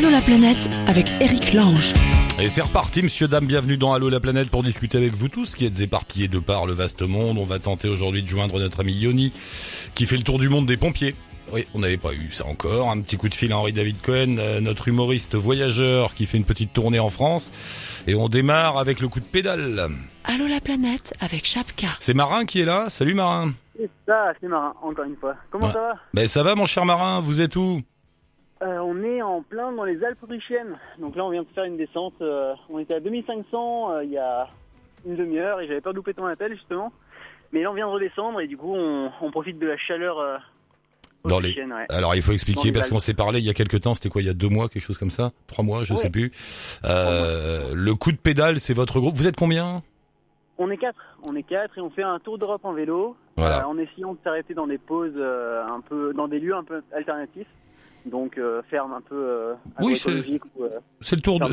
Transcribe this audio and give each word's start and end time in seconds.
Allô 0.00 0.08
la 0.08 0.22
planète 0.22 0.70
avec 0.86 1.10
Eric 1.20 1.52
Lange. 1.52 1.92
Et 2.38 2.48
c'est 2.48 2.62
reparti, 2.62 3.02
monsieur, 3.02 3.28
dame, 3.28 3.44
bienvenue 3.44 3.76
dans 3.76 3.92
Allo 3.92 4.08
la 4.08 4.18
planète 4.18 4.48
pour 4.50 4.62
discuter 4.62 4.96
avec 4.96 5.12
vous 5.14 5.28
tous 5.28 5.54
qui 5.54 5.66
êtes 5.66 5.78
éparpillés 5.82 6.26
de 6.28 6.38
par 6.38 6.64
le 6.64 6.72
vaste 6.72 7.02
monde. 7.02 7.36
On 7.36 7.44
va 7.44 7.58
tenter 7.58 7.86
aujourd'hui 7.90 8.22
de 8.22 8.28
joindre 8.28 8.58
notre 8.58 8.80
ami 8.80 8.94
Yoni 8.94 9.30
qui 9.94 10.06
fait 10.06 10.16
le 10.16 10.22
tour 10.22 10.38
du 10.38 10.48
monde 10.48 10.64
des 10.64 10.78
pompiers. 10.78 11.14
Oui, 11.52 11.66
on 11.74 11.80
n'avait 11.80 11.98
pas 11.98 12.14
eu 12.14 12.30
ça 12.32 12.46
encore. 12.46 12.88
Un 12.90 13.02
petit 13.02 13.18
coup 13.18 13.28
de 13.28 13.34
fil 13.34 13.52
à 13.52 13.58
Henri 13.58 13.74
David 13.74 14.00
Cohen, 14.00 14.36
euh, 14.38 14.60
notre 14.62 14.88
humoriste 14.88 15.34
voyageur 15.34 16.14
qui 16.14 16.24
fait 16.24 16.38
une 16.38 16.46
petite 16.46 16.72
tournée 16.72 16.98
en 16.98 17.10
France. 17.10 17.52
Et 18.06 18.14
on 18.14 18.30
démarre 18.30 18.78
avec 18.78 19.00
le 19.00 19.08
coup 19.08 19.20
de 19.20 19.26
pédale. 19.26 19.86
Allô 20.24 20.46
la 20.46 20.60
planète 20.60 21.12
avec 21.20 21.44
Chapka. 21.44 21.88
C'est 21.98 22.14
Marin 22.14 22.46
qui 22.46 22.62
est 22.62 22.64
là. 22.64 22.86
Salut 22.88 23.12
Marin. 23.14 23.52
C'est 23.76 23.90
ça, 24.06 24.32
c'est 24.40 24.48
Marin, 24.48 24.72
encore 24.82 25.04
une 25.04 25.16
fois. 25.16 25.34
Comment 25.50 25.66
Ouais. 25.66 25.72
ça 25.74 25.80
va? 25.80 25.92
Ben 26.14 26.26
ça 26.26 26.42
va 26.42 26.54
mon 26.54 26.64
cher 26.66 26.86
Marin, 26.86 27.20
vous 27.20 27.40
êtes 27.42 27.56
où? 27.56 27.82
Euh, 28.62 28.78
On 28.78 29.02
est 29.02 29.22
en 29.22 29.42
plein 29.42 29.72
dans 29.72 29.84
les 29.84 30.02
Alpes 30.04 30.22
autrichiennes. 30.22 30.76
Donc 30.98 31.16
là, 31.16 31.24
on 31.24 31.30
vient 31.30 31.42
de 31.42 31.48
faire 31.54 31.64
une 31.64 31.76
descente. 31.76 32.14
euh, 32.20 32.54
on 32.68 32.78
était 32.78 32.94
à 32.94 33.00
2500 33.00 33.90
euh, 33.92 34.04
il 34.04 34.10
y 34.10 34.18
a 34.18 34.48
une 35.06 35.16
demi-heure 35.16 35.60
et 35.60 35.66
j'avais 35.66 35.80
peur 35.80 35.92
de 35.92 35.96
louper 35.96 36.12
ton 36.14 36.26
appel, 36.26 36.52
justement. 36.54 36.92
Mais 37.52 37.62
là, 37.62 37.70
on 37.70 37.74
vient 37.74 37.86
de 37.86 37.92
redescendre 37.92 38.40
et 38.40 38.46
du 38.46 38.56
coup, 38.56 38.74
on, 38.74 39.10
on 39.22 39.30
profite 39.30 39.58
de 39.58 39.66
la 39.66 39.76
chaleur 39.78 40.40
Dans 41.24 41.40
les- 41.40 41.54
ouais. 41.54 41.86
Alors 41.88 42.14
il 42.14 42.22
faut 42.22 42.32
expliquer 42.32 42.70
parce 42.70 42.88
qu'on 42.90 42.98
s'est 43.00 43.14
parlé 43.14 43.40
il 43.40 43.44
y 43.44 43.50
a 43.50 43.54
quelques 43.54 43.80
temps, 43.80 43.94
c'était 43.94 44.08
quoi 44.08 44.22
il 44.22 44.26
y 44.26 44.30
a 44.30 44.34
deux 44.34 44.48
mois, 44.48 44.68
quelque 44.68 44.82
chose 44.84 44.98
comme 44.98 45.10
ça, 45.10 45.32
trois 45.48 45.64
mois, 45.64 45.82
je 45.82 45.92
Ouais. 45.94 45.98
sais 45.98 46.10
plus. 46.10 46.30
Le 46.84 47.92
coup 47.94 48.12
de 48.12 48.16
pédale, 48.18 48.60
c'est 48.60 48.74
votre 48.74 49.00
groupe. 49.00 49.16
Vous 49.16 49.26
êtes 49.26 49.36
combien? 49.36 49.82
On 50.58 50.70
est 50.70 50.76
quatre. 50.76 51.00
On 51.26 51.34
est 51.34 51.42
quatre 51.42 51.76
et 51.78 51.80
on 51.80 51.88
fait 51.90 52.02
un 52.02 52.18
tour 52.20 52.36
d'Europe 52.38 52.64
en 52.64 52.72
vélo. 52.74 53.16
Voilà. 53.36 53.66
en 53.66 53.78
essayant 53.78 54.12
de 54.12 54.18
s'arrêter 54.22 54.52
dans 54.52 54.66
des 54.66 54.76
pauses 54.76 55.16
un 55.16 55.80
peu, 55.80 56.12
dans 56.12 56.28
des 56.28 56.38
lieux 56.40 56.54
un 56.54 56.62
peu 56.64 56.82
alternatifs. 56.94 57.46
Donc, 58.06 58.38
euh, 58.38 58.62
ferme 58.70 58.92
un 58.92 59.00
peu 59.02 59.14
euh, 59.14 59.54
Oui, 59.80 59.94
c'est- 59.96 60.10
euh, 60.10 60.22
C'est 61.02 61.16
le 61.16 61.22
tour 61.22 61.38
de. 61.38 61.44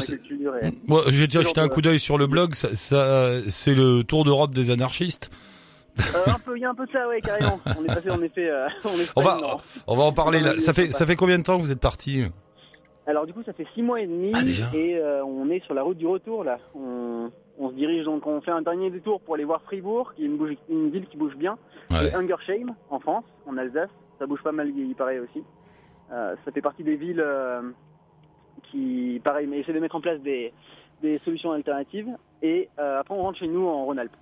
Moi, 0.87 1.01
j'ai 1.09 1.29
jeté 1.29 1.59
un 1.59 1.67
coup 1.67 1.81
d'œil 1.81 1.99
sur 1.99 2.17
le 2.17 2.27
blog. 2.27 2.53
Ça, 2.53 2.73
ça- 2.73 3.41
c'est 3.49 3.75
le 3.75 4.03
tour 4.03 4.23
d'Europe 4.23 4.53
des 4.53 4.71
anarchistes. 4.71 5.29
Euh, 5.99 6.03
un 6.31 6.39
peu, 6.39 6.55
il 6.57 6.61
y 6.61 6.65
a 6.65 6.69
un 6.69 6.75
peu 6.75 6.85
de 6.85 6.91
ça, 6.91 7.07
ouais, 7.07 7.19
carrément. 7.19 7.59
On 7.77 7.83
est 7.83 7.87
passé 7.87 8.09
en 8.11 8.21
effet. 8.21 8.49
en 8.51 8.91
Espagne, 8.93 9.13
On 9.15 9.21
va, 9.23 9.37
non. 9.41 9.57
on 9.87 9.95
va 9.97 10.03
en 10.03 10.13
parler 10.13 10.39
là. 10.41 10.59
Ça 10.59 10.73
fait, 10.73 10.91
ça 10.91 11.05
fait 11.05 11.15
combien 11.15 11.37
de 11.39 11.43
temps 11.43 11.57
que 11.57 11.63
vous 11.63 11.71
êtes 11.71 11.79
parti 11.81 12.23
Alors 13.07 13.25
du 13.25 13.33
coup, 13.33 13.41
ça 13.43 13.51
fait 13.53 13.65
six 13.73 13.81
mois 13.81 13.99
et 13.99 14.07
demi 14.07 14.31
Ah, 14.35 14.75
et 14.75 15.01
on 15.25 15.49
est 15.49 15.63
sur 15.65 15.73
la 15.73 15.81
route 15.83 15.97
du 15.97 16.05
retour 16.07 16.43
là. 16.43 16.59
On, 16.75 17.31
on 17.59 17.69
se 17.71 17.75
dirige 17.75 18.05
donc, 18.05 18.25
on 18.27 18.39
fait 18.41 18.51
un 18.51 18.61
dernier 18.61 18.91
détour 18.91 19.19
pour 19.21 19.33
aller 19.33 19.43
voir 19.43 19.61
Fribourg, 19.63 20.13
qui 20.15 20.21
est 20.23 20.27
une, 20.27 20.37
bouge- 20.37 20.57
une 20.69 20.91
ville 20.91 21.07
qui 21.07 21.17
bouge 21.17 21.35
bien, 21.35 21.57
Ouais. 21.89 22.09
et 22.09 22.13
Hungersheim 22.13 22.75
en 22.91 22.99
France, 22.99 23.25
en 23.47 23.57
Alsace. 23.57 23.89
Ça 24.19 24.27
bouge 24.27 24.41
pas 24.43 24.51
mal, 24.51 24.69
il 24.75 24.93
paraît 24.95 25.17
aussi. 25.19 25.43
Euh, 26.11 26.35
ça 26.45 26.51
fait 26.51 26.61
partie 26.61 26.83
des 26.83 26.95
villes 26.95 27.21
euh, 27.23 27.61
qui, 28.71 29.21
pareil, 29.23 29.47
mais 29.47 29.59
essaient 29.59 29.73
de 29.73 29.79
mettre 29.79 29.95
en 29.95 30.01
place 30.01 30.19
des, 30.21 30.53
des 31.01 31.19
solutions 31.19 31.51
alternatives. 31.51 32.07
Et 32.41 32.69
euh, 32.79 32.99
après, 32.99 33.13
on 33.13 33.21
rentre 33.23 33.39
chez 33.39 33.47
nous 33.47 33.65
en 33.67 33.85
Rhône-Alpes. 33.85 34.15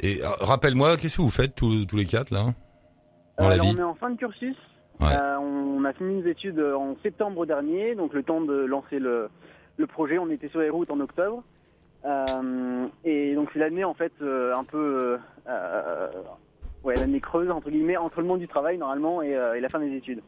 Et 0.00 0.22
euh, 0.22 0.28
rappelle-moi, 0.40 0.96
qu'est-ce 0.96 1.16
que 1.18 1.22
vous 1.22 1.30
faites 1.30 1.54
tous, 1.54 1.84
tous 1.86 1.96
les 1.96 2.06
quatre 2.06 2.30
là 2.30 2.44
Dans 3.38 3.44
Euh, 3.44 3.48
la 3.48 3.54
alors, 3.54 3.66
vie 3.66 3.74
on 3.76 3.80
est 3.80 3.82
en 3.82 3.94
fin 3.94 4.10
de 4.10 4.16
cursus. 4.16 4.56
Ouais. 5.00 5.08
On 5.40 5.84
a 5.84 5.92
fini 5.92 6.22
nos 6.22 6.26
études 6.26 6.58
en 6.60 6.96
septembre 7.02 7.44
dernier, 7.44 7.94
donc 7.94 8.14
le 8.14 8.22
temps 8.22 8.40
de 8.40 8.54
lancer 8.64 8.98
le, 8.98 9.28
le 9.76 9.86
projet. 9.86 10.18
On 10.18 10.30
était 10.30 10.48
sur 10.48 10.60
les 10.60 10.70
routes 10.70 10.90
en 10.90 11.00
octobre. 11.00 11.42
Et 13.04 13.34
donc 13.34 13.50
c'est 13.52 13.58
l'année 13.58 13.84
en 13.84 13.92
fait 13.94 14.12
un 14.22 14.64
peu 14.64 15.18
ouais 16.84 16.94
l'année 16.94 17.20
creuse 17.20 17.50
entre 17.50 17.68
guillemets 17.68 17.96
entre 17.96 18.20
le 18.20 18.26
monde 18.26 18.38
du 18.38 18.48
travail 18.48 18.78
normalement 18.78 19.22
et, 19.22 19.30
et 19.30 19.60
la 19.60 19.68
fin 19.68 19.80
des 19.80 19.92
études 19.92 20.22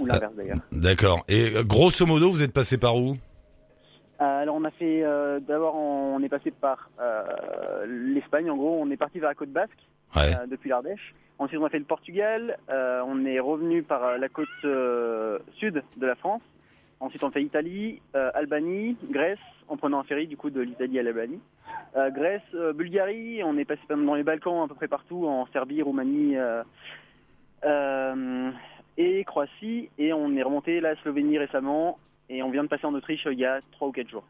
ou 0.00 0.06
l'inverse 0.06 0.34
d'ailleurs. 0.34 0.58
D'accord. 0.72 1.24
Et 1.28 1.56
euh, 1.56 1.62
grosso 1.62 2.04
modo, 2.06 2.30
vous 2.30 2.42
êtes 2.42 2.52
passé 2.52 2.78
par 2.78 2.96
où 2.96 3.16
Euh, 4.20 4.42
alors 4.42 4.56
on 4.56 4.64
a 4.64 4.70
fait 4.70 5.02
euh, 5.02 5.40
d'abord 5.40 5.76
on, 5.76 6.20
est 6.22 6.28
passé 6.28 6.50
par 6.50 6.90
euh, 7.00 7.86
l'Espagne 7.86 8.50
en 8.50 8.56
gros 8.56 8.76
on 8.78 8.90
est 8.90 8.98
parti 8.98 9.18
vers 9.18 9.30
la 9.30 9.34
côte 9.34 9.48
basque 9.50 9.78
Ouais. 10.16 10.34
euh, 10.34 10.46
depuis 10.46 10.68
l'Ardèche. 10.70 11.14
Ensuite, 11.38 11.58
on 11.60 11.64
a 11.64 11.70
fait 11.70 11.78
le 11.78 11.84
Portugal. 11.86 12.58
On 12.68 13.24
est 13.24 13.40
revenu 13.40 13.82
par 13.82 14.18
la 14.18 14.28
côte 14.28 14.48
sud 15.58 15.82
de 15.96 16.06
la 16.06 16.14
France. 16.16 16.42
Ensuite, 16.98 17.24
on 17.24 17.30
fait 17.30 17.42
Italie, 17.42 18.02
Albanie, 18.34 18.98
Grèce, 19.10 19.38
en 19.68 19.78
prenant 19.78 20.00
un 20.00 20.04
ferry 20.04 20.26
du 20.26 20.36
coup 20.36 20.50
de 20.50 20.60
l'Italie 20.60 20.98
à 20.98 21.02
l'Albanie. 21.02 21.40
Grèce, 22.14 22.42
Bulgarie. 22.74 23.42
On 23.42 23.56
est 23.56 23.64
passé 23.64 23.80
dans 23.88 24.14
les 24.16 24.22
Balkans, 24.22 24.64
à 24.64 24.68
peu 24.68 24.74
près 24.74 24.88
partout, 24.88 25.26
en 25.26 25.46
Serbie, 25.46 25.80
Roumanie 25.80 26.36
euh, 27.64 28.50
et 29.00 29.24
Croatie. 29.24 29.88
Et 29.98 30.12
on 30.12 30.34
est 30.36 30.42
remonté 30.42 30.80
la 30.80 30.94
Slovénie 31.02 31.38
récemment. 31.38 31.98
Et 32.28 32.42
on 32.42 32.50
vient 32.50 32.62
de 32.62 32.68
passer 32.68 32.86
en 32.86 32.94
Autriche 32.94 33.26
euh, 33.26 33.32
il 33.32 33.38
y 33.40 33.44
a 33.44 33.60
trois 33.72 33.88
ou 33.88 33.92
quatre 33.92 34.08
jours. 34.10 34.24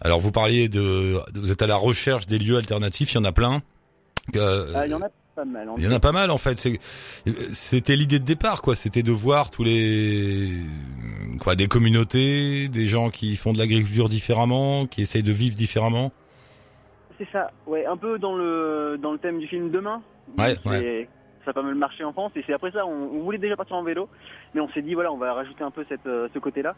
Alors 0.00 0.20
vous 0.20 0.32
parliez 0.32 0.68
de, 0.68 1.16
vous 1.34 1.50
êtes 1.52 1.62
à 1.62 1.66
la 1.66 1.76
recherche 1.76 2.26
des 2.26 2.38
lieux 2.38 2.56
alternatifs. 2.56 3.12
Il 3.12 3.16
y 3.16 3.18
en 3.18 3.24
a 3.24 3.32
plein. 3.32 3.62
Euh, 4.36 4.72
Euh, 4.76 4.82
il 4.86 4.90
y 4.90 4.94
en 4.94 5.00
a 5.02 5.08
pas 5.34 5.44
mal. 5.44 5.68
en 5.68 5.76
Il 5.76 5.84
y 5.84 5.86
en 5.88 5.92
a 5.92 6.00
pas 6.00 6.12
mal 6.12 6.30
en 6.30 6.38
fait. 6.38 6.58
C'était 7.52 7.96
l'idée 7.96 8.18
de 8.18 8.24
départ, 8.24 8.62
quoi. 8.62 8.74
C'était 8.74 9.02
de 9.02 9.12
voir 9.12 9.50
tous 9.50 9.64
les 9.64 10.50
quoi, 11.40 11.54
des 11.56 11.66
communautés, 11.68 12.68
des 12.68 12.86
gens 12.86 13.10
qui 13.10 13.34
font 13.36 13.52
de 13.52 13.58
l'agriculture 13.58 14.08
différemment, 14.08 14.86
qui 14.86 15.02
essayent 15.02 15.22
de 15.22 15.32
vivre 15.32 15.56
différemment. 15.56 16.12
C'est 17.18 17.28
ça, 17.32 17.50
ouais, 17.66 17.86
un 17.86 17.96
peu 17.96 18.18
dans 18.18 18.34
le 18.36 18.98
dans 19.00 19.12
le 19.12 19.18
thème 19.18 19.38
du 19.38 19.46
film 19.48 19.70
Demain. 19.70 20.02
Ouais, 20.38 20.54
est- 20.76 21.08
Ça 21.44 21.50
a 21.50 21.54
pas 21.54 21.62
mal 21.62 21.74
marché 21.74 22.04
en 22.04 22.12
France 22.12 22.32
et 22.36 22.44
c'est 22.46 22.52
après 22.52 22.70
ça, 22.70 22.86
on, 22.86 23.10
on 23.14 23.22
voulait 23.22 23.38
déjà 23.38 23.56
partir 23.56 23.76
en 23.76 23.82
vélo, 23.82 24.08
mais 24.54 24.60
on 24.60 24.68
s'est 24.70 24.82
dit 24.82 24.94
voilà, 24.94 25.12
on 25.12 25.16
va 25.18 25.32
rajouter 25.32 25.64
un 25.64 25.70
peu 25.70 25.84
cette, 25.88 26.06
euh, 26.06 26.28
ce 26.32 26.38
côté-là. 26.38 26.74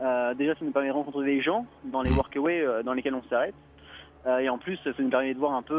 Euh, 0.00 0.32
déjà, 0.34 0.54
ça 0.54 0.64
nous 0.64 0.70
permet 0.70 0.88
de 0.88 0.94
rencontrer 0.94 1.24
des 1.26 1.42
gens 1.42 1.66
dans 1.84 2.02
les 2.02 2.10
workaways 2.10 2.60
euh, 2.62 2.82
dans 2.82 2.92
lesquels 2.94 3.14
on 3.14 3.22
s'arrête, 3.28 3.54
Euh, 4.26 4.38
et 4.38 4.48
en 4.48 4.58
plus, 4.58 4.78
ça 4.84 4.90
nous 4.98 5.10
permet 5.10 5.34
de 5.34 5.38
voir 5.38 5.52
un 5.52 5.62
peu 5.62 5.78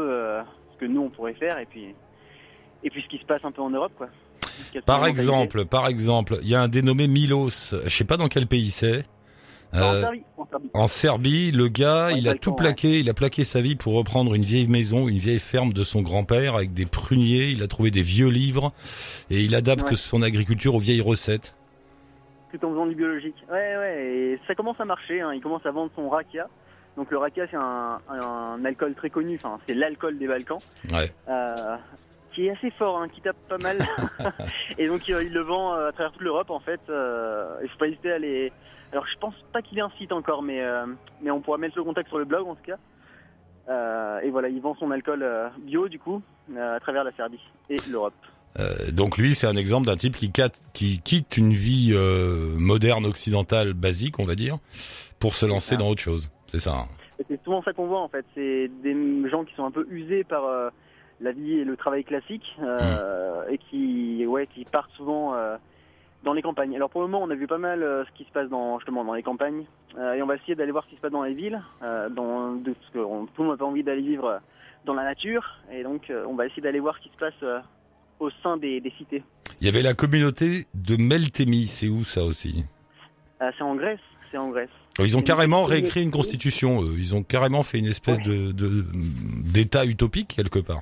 ce 0.72 0.78
que 0.78 0.86
nous 0.86 1.02
on 1.02 1.10
pourrait 1.10 1.34
faire 1.34 1.58
et 1.58 1.66
puis 1.66 1.94
et 2.82 2.90
puis 2.90 3.02
ce 3.02 3.08
qui 3.08 3.18
se 3.18 3.26
passe 3.26 3.44
un 3.44 3.52
peu 3.52 3.62
en 3.62 3.70
Europe, 3.70 3.92
quoi. 3.96 4.08
Par 4.86 5.06
exemple, 5.06 5.64
par 5.66 5.86
exemple, 5.86 6.38
il 6.42 6.48
y 6.48 6.54
a 6.54 6.62
un 6.62 6.68
dénommé 6.68 7.06
Milos. 7.08 7.74
Je 7.84 7.88
sais 7.88 8.04
pas 8.04 8.16
dans 8.16 8.28
quel 8.28 8.46
pays 8.46 8.70
c'est. 8.70 9.04
Euh, 9.74 10.00
Serbie, 10.02 10.22
en 10.36 10.46
Serbie. 10.46 10.70
en 10.74 10.86
Serbie, 10.88 11.50
le 11.52 11.68
gars, 11.68 12.08
Ouais, 12.08 12.18
il 12.18 12.28
a 12.28 12.34
tout 12.34 12.50
ouais. 12.50 12.56
plaqué. 12.56 12.98
Il 13.00 13.08
a 13.08 13.14
plaqué 13.14 13.44
sa 13.44 13.60
vie 13.60 13.76
pour 13.76 13.94
reprendre 13.94 14.34
une 14.34 14.42
vieille 14.42 14.66
maison, 14.68 15.06
une 15.08 15.18
vieille 15.18 15.38
ferme 15.38 15.72
de 15.72 15.82
son 15.84 16.02
grand-père 16.02 16.56
avec 16.56 16.72
des 16.74 16.86
pruniers. 16.86 17.50
Il 17.50 17.62
a 17.62 17.68
trouvé 17.68 17.90
des 17.90 18.02
vieux 18.02 18.28
livres 18.28 18.72
et 19.30 19.40
il 19.44 19.54
adapte 19.54 19.90
Ouais. 19.90 19.96
son 19.96 20.22
agriculture 20.22 20.74
aux 20.74 20.80
vieilles 20.80 21.00
recettes. 21.00 21.54
tout 22.52 22.64
en 22.66 22.70
faisant 22.70 22.86
du 22.86 22.96
biologique. 22.96 23.36
Ouais, 23.48 23.76
ouais, 23.76 24.04
et 24.06 24.40
ça 24.48 24.56
commence 24.56 24.80
à 24.80 24.84
marcher. 24.84 25.20
Hein. 25.20 25.32
Il 25.34 25.40
commence 25.40 25.64
à 25.64 25.70
vendre 25.70 25.92
son 25.94 26.08
rakia. 26.08 26.48
Donc 26.96 27.08
le 27.12 27.18
rakia, 27.18 27.46
c'est 27.48 27.56
un, 27.56 28.00
un 28.08 28.64
alcool 28.64 28.94
très 28.96 29.08
connu. 29.08 29.36
Enfin, 29.36 29.60
c'est 29.68 29.74
l'alcool 29.74 30.18
des 30.18 30.26
Balkans, 30.26 30.58
Ouais. 30.92 31.12
euh, 31.28 31.76
qui 32.34 32.46
est 32.46 32.50
assez 32.50 32.72
fort, 32.72 32.98
hein, 33.00 33.06
qui 33.08 33.20
tape 33.20 33.36
pas 33.48 33.58
mal. 33.62 33.78
et 34.78 34.88
donc 34.88 35.08
euh, 35.08 35.22
il 35.22 35.32
le 35.32 35.40
vend 35.42 35.72
à 35.74 35.92
travers 35.92 36.10
toute 36.10 36.22
l'Europe, 36.22 36.50
en 36.50 36.58
fait. 36.58 36.80
Euh, 36.88 37.54
il 37.62 37.68
faut 37.68 37.78
pas 37.78 37.86
hésiter 37.86 38.10
à 38.10 38.16
aller. 38.16 38.52
Alors 38.92 39.06
je 39.12 39.18
pense 39.18 39.34
pas 39.52 39.62
qu'il 39.62 39.78
ait 39.78 39.82
un 39.82 39.92
site 39.98 40.12
encore, 40.12 40.42
mais 40.42 40.60
euh, 40.60 40.86
mais 41.22 41.30
on 41.30 41.40
pourra 41.40 41.58
mettre 41.58 41.76
le 41.76 41.84
contact 41.84 42.08
sur 42.08 42.18
le 42.18 42.24
blog 42.24 42.46
en 42.48 42.54
tout 42.54 42.64
cas. 42.64 42.76
Euh, 43.68 44.20
et 44.20 44.30
voilà, 44.30 44.48
il 44.48 44.60
vend 44.60 44.74
son 44.74 44.90
alcool 44.90 45.22
euh, 45.22 45.48
bio 45.60 45.88
du 45.88 45.98
coup 45.98 46.22
à 46.58 46.80
travers 46.80 47.04
la 47.04 47.12
Serbie 47.12 47.40
et 47.68 47.76
l'Europe. 47.90 48.14
Euh, 48.58 48.90
donc 48.90 49.16
lui, 49.16 49.34
c'est 49.34 49.46
un 49.46 49.54
exemple 49.54 49.86
d'un 49.86 49.94
type 49.94 50.16
qui, 50.16 50.32
quitte- 50.32 50.60
qui 50.72 50.98
quitte 50.98 51.36
une 51.36 51.52
vie 51.52 51.92
euh, 51.94 52.56
moderne 52.58 53.06
occidentale 53.06 53.74
basique, 53.74 54.18
on 54.18 54.24
va 54.24 54.34
dire, 54.34 54.58
pour 55.20 55.34
se 55.36 55.46
lancer 55.46 55.76
dans 55.76 55.88
autre 55.88 56.00
chose. 56.02 56.32
C'est 56.48 56.58
ça. 56.58 56.72
hein. 56.72 56.88
C'est 57.28 57.40
souvent 57.44 57.62
ça 57.62 57.72
qu'on 57.72 57.86
voit 57.86 58.00
en 58.00 58.08
fait. 58.08 58.24
C'est 58.34 58.68
des 58.82 59.28
gens 59.30 59.44
qui 59.44 59.54
sont 59.54 59.64
un 59.66 59.70
peu 59.70 59.86
usés 59.90 60.24
par 60.24 60.46
euh, 60.46 60.68
la 61.20 61.30
vie 61.30 61.60
et 61.60 61.64
le 61.64 61.76
travail 61.76 62.02
classique 62.02 62.56
euh, 62.60 63.46
et 63.50 63.58
qui, 63.58 64.26
ouais, 64.26 64.48
qui 64.48 64.64
partent 64.64 64.90
souvent 64.96 65.34
dans 66.24 66.32
les 66.32 66.42
campagnes. 66.42 66.74
Alors 66.76 66.90
pour 66.90 67.00
le 67.02 67.08
moment, 67.08 67.24
on 67.24 67.30
a 67.30 67.34
vu 67.34 67.46
pas 67.46 67.58
mal 67.58 67.82
euh, 67.82 68.04
ce 68.04 68.10
qui 68.16 68.24
se 68.24 68.30
passe 68.32 68.48
dans 68.48 68.78
justement 68.78 69.04
dans 69.04 69.14
les 69.14 69.22
campagnes 69.22 69.64
euh, 69.98 70.14
et 70.14 70.22
on 70.22 70.26
va 70.26 70.36
essayer 70.36 70.54
d'aller 70.54 70.72
voir 70.72 70.84
ce 70.84 70.90
qui 70.90 70.96
se 70.96 71.00
passe 71.00 71.12
dans 71.12 71.22
les 71.22 71.34
villes, 71.34 71.60
euh, 71.82 72.08
dans, 72.10 72.52
de, 72.56 72.72
parce 72.72 72.90
que 72.92 72.98
on- 72.98 73.26
tout 73.26 73.42
le 73.42 73.44
monde 73.44 73.54
n'a 73.54 73.58
pas 73.58 73.64
envie 73.64 73.82
d'aller 73.82 74.02
vivre 74.02 74.26
euh, 74.26 74.38
dans 74.84 74.94
la 74.94 75.04
nature 75.04 75.44
et 75.72 75.82
donc 75.82 76.10
euh, 76.10 76.24
on 76.28 76.34
va 76.34 76.46
essayer 76.46 76.62
d'aller 76.62 76.80
voir 76.80 76.96
ce 76.98 77.02
qui 77.02 77.08
se 77.10 77.16
passe 77.18 77.34
euh, 77.42 77.60
au 78.18 78.30
sein 78.42 78.56
des, 78.58 78.80
des 78.80 78.90
cités. 78.98 79.22
Il 79.60 79.66
y 79.66 79.68
avait 79.70 79.82
la 79.82 79.94
communauté 79.94 80.66
de 80.74 80.96
Meltemi. 80.96 81.66
C'est 81.66 81.88
où 81.88 82.04
ça 82.04 82.22
aussi? 82.24 82.64
Euh, 83.42 83.50
c'est 83.56 83.64
en 83.64 83.74
Grèce, 83.74 83.98
c'est 84.30 84.36
en 84.38 84.48
Grèce. 84.50 84.68
Ils 84.98 85.16
ont 85.16 85.20
carrément 85.22 85.64
réécrit 85.64 86.02
une 86.02 86.10
constitution. 86.10 86.82
eux. 86.82 86.94
Ils 86.98 87.14
ont 87.14 87.22
carrément 87.22 87.62
fait 87.62 87.78
une 87.78 87.86
espèce 87.86 88.20
de- 88.20 88.52
d'état 89.52 89.86
utopique 89.86 90.28
quelque 90.36 90.58
part. 90.58 90.80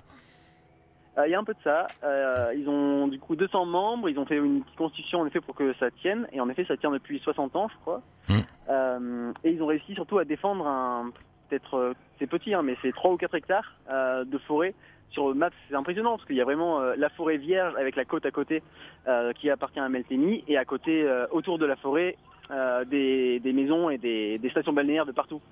Euh, 1.18 1.26
Il 1.26 1.30
y 1.30 1.34
a 1.34 1.38
un 1.38 1.44
peu 1.44 1.54
de 1.54 1.62
ça. 1.64 1.86
Euh, 2.04 2.52
ils 2.56 2.68
ont 2.68 3.08
du 3.08 3.18
coup 3.18 3.36
200 3.36 3.66
membres. 3.66 4.08
Ils 4.08 4.18
ont 4.18 4.26
fait 4.26 4.36
une 4.36 4.62
petite 4.62 4.76
constitution 4.76 5.20
en 5.20 5.26
effet 5.26 5.40
pour 5.40 5.54
que 5.54 5.74
ça 5.74 5.90
tienne. 5.90 6.26
Et 6.32 6.40
en 6.40 6.48
effet, 6.48 6.64
ça 6.66 6.76
tient 6.76 6.90
depuis 6.90 7.18
60 7.18 7.56
ans, 7.56 7.68
je 7.68 7.76
crois. 7.80 8.02
Mm. 8.28 8.34
Euh, 8.70 9.32
et 9.44 9.50
ils 9.50 9.62
ont 9.62 9.66
réussi 9.66 9.94
surtout 9.94 10.18
à 10.18 10.24
défendre 10.24 10.66
un 10.66 11.10
peut-être 11.48 11.94
c'est 12.18 12.26
petit, 12.26 12.52
hein, 12.52 12.60
mais 12.60 12.76
c'est 12.82 12.92
3 12.92 13.12
ou 13.12 13.16
4 13.16 13.34
hectares 13.34 13.74
de 13.90 14.38
forêt 14.46 14.74
sur 15.10 15.34
Maps, 15.34 15.50
c'est 15.68 15.74
impressionnant 15.74 16.16
parce 16.16 16.26
qu'il 16.26 16.36
y 16.36 16.40
a 16.40 16.44
vraiment 16.44 16.80
euh, 16.80 16.94
la 16.96 17.08
forêt 17.10 17.36
vierge 17.36 17.74
avec 17.76 17.96
la 17.96 18.04
côte 18.04 18.26
à 18.26 18.30
côté 18.30 18.62
euh, 19.06 19.32
qui 19.32 19.50
appartient 19.50 19.80
à 19.80 19.88
Meltemi 19.88 20.44
et 20.48 20.56
à 20.56 20.64
côté, 20.64 21.02
euh, 21.02 21.26
autour 21.30 21.58
de 21.58 21.66
la 21.66 21.76
forêt, 21.76 22.16
des, 22.86 23.40
des 23.40 23.52
maisons 23.52 23.90
et 23.90 23.98
des, 23.98 24.38
des 24.38 24.48
stations 24.48 24.72
balnéaires 24.72 25.04
de 25.04 25.12
partout. 25.12 25.42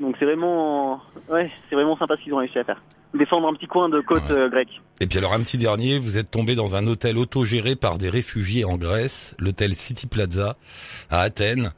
Donc 0.00 0.16
c'est 0.18 0.24
vraiment, 0.24 1.00
ouais, 1.30 1.50
c'est 1.68 1.76
vraiment 1.76 1.96
sympa 1.96 2.16
ce 2.16 2.24
qu'ils 2.24 2.34
ont 2.34 2.38
réussi 2.38 2.58
à 2.58 2.64
faire. 2.64 2.82
Défendre 3.14 3.46
un 3.46 3.54
petit 3.54 3.68
coin 3.68 3.88
de 3.88 4.00
côte 4.00 4.28
euh, 4.30 4.48
grecque. 4.48 4.80
Et 5.00 5.06
puis 5.06 5.18
alors 5.18 5.32
un 5.32 5.40
petit 5.40 5.56
dernier, 5.56 5.98
vous 5.98 6.18
êtes 6.18 6.30
tombé 6.30 6.56
dans 6.56 6.74
un 6.74 6.86
hôtel 6.86 7.16
autogéré 7.16 7.76
par 7.76 7.96
des 7.98 8.08
réfugiés 8.08 8.64
en 8.64 8.76
Grèce, 8.76 9.36
l'hôtel 9.38 9.74
City 9.74 10.06
Plaza 10.06 10.56
à 11.10 11.20
Athènes. 11.20 11.70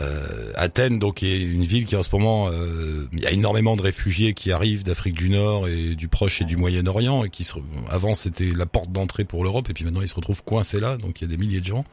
Euh, 0.00 0.52
Athènes, 0.54 0.98
donc, 0.98 1.22
est 1.22 1.42
une 1.42 1.64
ville 1.64 1.84
qui 1.84 1.96
en 1.96 2.02
ce 2.02 2.14
moment, 2.14 2.48
euh, 2.48 3.08
il 3.12 3.20
y 3.20 3.26
a 3.26 3.32
énormément 3.32 3.76
de 3.76 3.82
réfugiés 3.82 4.34
qui 4.34 4.52
arrivent 4.52 4.84
d'Afrique 4.84 5.14
du 5.14 5.30
Nord 5.30 5.66
et 5.66 5.96
du 5.96 6.08
Proche 6.08 6.40
et 6.40 6.44
du 6.44 6.56
Moyen-Orient 6.56 7.24
et 7.24 7.28
qui 7.28 7.44
se, 7.44 7.54
avant 7.90 8.14
c'était 8.14 8.50
la 8.56 8.66
porte 8.66 8.92
d'entrée 8.92 9.24
pour 9.24 9.42
l'Europe 9.42 9.68
et 9.68 9.72
puis 9.72 9.84
maintenant 9.84 10.02
ils 10.02 10.08
se 10.08 10.14
retrouvent 10.14 10.44
coincés 10.44 10.80
là, 10.80 10.96
donc 10.96 11.20
il 11.20 11.24
y 11.24 11.32
a 11.32 11.36
des 11.36 11.36
milliers 11.36 11.60
de 11.60 11.64
gens. 11.64 11.84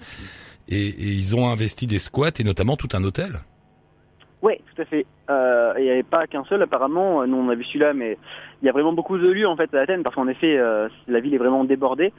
Et, 0.69 0.87
et 0.87 1.11
ils 1.11 1.35
ont 1.35 1.49
investi 1.49 1.87
des 1.87 1.99
squats 1.99 2.31
et 2.39 2.43
notamment 2.43 2.75
tout 2.75 2.89
un 2.93 3.03
hôtel. 3.03 3.39
Ouais, 4.41 4.61
tout 4.75 4.81
à 4.81 4.85
fait. 4.85 5.05
Euh, 5.29 5.73
il 5.77 5.83
n'y 5.83 5.89
avait 5.89 6.03
pas 6.03 6.27
qu'un 6.27 6.43
seul 6.45 6.61
apparemment. 6.61 7.25
Nous 7.25 7.35
on 7.37 7.49
a 7.49 7.55
vu 7.55 7.63
celui-là, 7.65 7.93
mais 7.93 8.17
il 8.61 8.65
y 8.65 8.69
a 8.69 8.71
vraiment 8.71 8.93
beaucoup 8.93 9.17
de 9.17 9.27
lieux 9.29 9.47
en 9.47 9.55
fait 9.55 9.73
à 9.73 9.81
Athènes 9.81 10.03
parce 10.03 10.15
qu'en 10.15 10.27
effet 10.27 10.57
euh, 10.57 10.87
la 11.07 11.19
ville 11.19 11.33
est 11.33 11.39
vraiment 11.39 11.63
débordée 11.63 12.13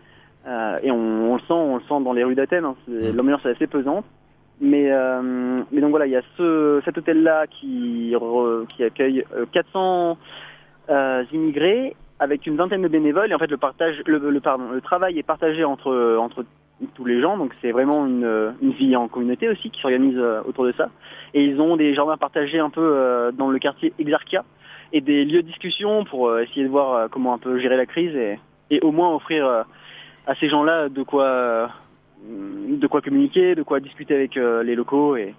euh, 0.47 0.79
et 0.83 0.91
on, 0.91 1.31
on 1.33 1.35
le 1.35 1.41
sent, 1.43 1.53
on 1.53 1.77
le 1.77 1.83
sent 1.83 2.03
dans 2.05 2.13
les 2.13 2.25
rues 2.25 2.35
d'Athènes. 2.35 2.65
Hein, 2.65 2.75
Mhm. 2.89 3.17
L'ambiance 3.17 3.45
est 3.47 3.51
assez 3.51 3.67
pesante. 3.69 4.05
Mais 4.61 4.91
euh, 4.91 5.63
mais 5.71 5.81
donc 5.81 5.91
voilà, 5.91 6.07
il 6.07 6.13
y 6.13 6.17
a 6.17 6.23
ce 6.37 6.81
cet 6.85 6.99
hôtel-là 6.99 7.47
qui 7.47 8.13
re- 8.17 8.67
qui 8.67 8.83
accueille 8.83 9.25
euh, 9.37 9.47
400 9.53 10.19
euh, 10.91 11.25
immigrés 11.33 11.95
avec 12.19 12.45
une 12.49 12.57
vingtaine 12.57 12.83
de 12.83 12.89
bénévoles 12.89 13.31
et 13.31 13.35
en 13.35 13.39
fait 13.39 13.47
le 13.51 13.57
partage 13.57 14.03
le, 14.07 14.19
le 14.19 14.41
pardon 14.41 14.71
le 14.73 14.81
travail 14.81 15.17
est 15.17 15.23
partagé 15.23 15.63
entre 15.63 16.17
entre 16.19 16.45
tous 16.95 17.05
les 17.05 17.21
gens. 17.21 17.37
Donc 17.37 17.53
c'est 17.61 17.73
vraiment 17.73 18.07
une 18.07 18.55
une 18.63 18.73
vie 18.73 18.97
en 18.97 19.09
communauté 19.09 19.49
aussi 19.49 19.71
qui 19.71 19.81
s'organise 19.81 20.17
euh, 20.17 20.43
autour 20.47 20.65
de 20.65 20.73
ça. 20.73 20.91
Et 21.35 21.45
ils 21.45 21.61
ont 21.61 21.77
des 21.77 21.95
jardins 21.95 22.17
partagés 22.17 22.59
un 22.59 22.71
peu 22.71 22.81
euh, 22.81 23.33
dans 23.33 23.51
le 23.51 23.59
quartier 23.59 23.93
Exarchia 23.99 24.45
et 24.93 25.01
des 25.01 25.25
lieux 25.25 25.43
de 25.43 25.49
discussion 25.49 26.05
pour 26.05 26.29
euh, 26.29 26.43
essayer 26.43 26.65
de 26.65 26.71
voir 26.71 26.95
euh, 26.95 27.09
comment 27.11 27.35
un 27.35 27.39
peu 27.39 27.59
gérer 27.59 27.77
la 27.77 27.87
crise 27.87 28.15
et 28.15 28.39
et 28.71 28.81
au 28.81 28.93
moins 28.93 29.15
offrir 29.15 29.47
euh, 29.47 29.63
à 30.27 30.35
ces 30.37 30.49
gens-là 30.49 30.89
de 30.89 31.03
quoi 31.03 31.25
euh, 31.25 31.67
de 32.27 32.87
quoi 32.87 33.01
communiquer, 33.01 33.55
de 33.55 33.63
quoi 33.63 33.81
discuter 33.81 34.15
avec 34.15 34.37
euh, 34.37 34.63
les 34.63 34.75
locaux 34.75 35.17
et, 35.17 35.35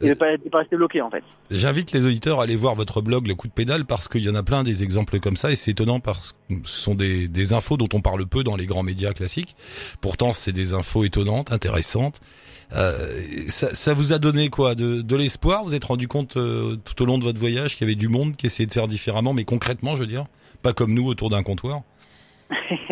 et 0.00 0.08
de 0.08 0.14
pas, 0.14 0.26
pas 0.50 0.58
rester 0.58 0.76
bloqué 0.76 1.00
en 1.00 1.10
fait. 1.10 1.22
J'invite 1.50 1.92
les 1.92 2.04
auditeurs 2.06 2.40
à 2.40 2.44
aller 2.44 2.56
voir 2.56 2.74
votre 2.74 3.00
blog 3.00 3.26
Le 3.26 3.34
Coup 3.34 3.48
de 3.48 3.52
Pédale 3.52 3.84
parce 3.84 4.08
qu'il 4.08 4.22
y 4.22 4.28
en 4.30 4.34
a 4.34 4.42
plein 4.42 4.62
des 4.62 4.84
exemples 4.84 5.20
comme 5.20 5.36
ça 5.36 5.50
et 5.50 5.56
c'est 5.56 5.72
étonnant 5.72 6.00
parce 6.00 6.32
que 6.32 6.54
ce 6.64 6.80
sont 6.80 6.94
des, 6.94 7.28
des 7.28 7.52
infos 7.52 7.76
dont 7.76 7.88
on 7.92 8.00
parle 8.00 8.26
peu 8.26 8.44
dans 8.44 8.56
les 8.56 8.66
grands 8.66 8.82
médias 8.82 9.12
classiques. 9.12 9.56
Pourtant, 10.00 10.32
c'est 10.32 10.52
des 10.52 10.74
infos 10.74 11.04
étonnantes, 11.04 11.52
intéressantes. 11.52 12.20
Euh, 12.72 12.96
ça, 13.48 13.74
ça 13.74 13.94
vous 13.94 14.12
a 14.12 14.18
donné 14.18 14.48
quoi 14.48 14.74
De, 14.74 15.02
de 15.02 15.16
l'espoir? 15.16 15.64
Vous 15.64 15.74
êtes 15.74 15.84
rendu 15.84 16.08
compte 16.08 16.36
euh, 16.36 16.76
tout 16.76 17.02
au 17.02 17.06
long 17.06 17.18
de 17.18 17.24
votre 17.24 17.40
voyage 17.40 17.76
qu'il 17.76 17.86
y 17.86 17.90
avait 17.90 17.96
du 17.96 18.08
monde 18.08 18.36
qui 18.36 18.46
essayait 18.46 18.66
de 18.66 18.72
faire 18.72 18.88
différemment, 18.88 19.32
mais 19.32 19.44
concrètement, 19.44 19.96
je 19.96 20.02
veux 20.02 20.06
dire, 20.06 20.26
pas 20.62 20.72
comme 20.72 20.94
nous 20.94 21.06
autour 21.06 21.30
d'un 21.30 21.42
comptoir? 21.42 21.82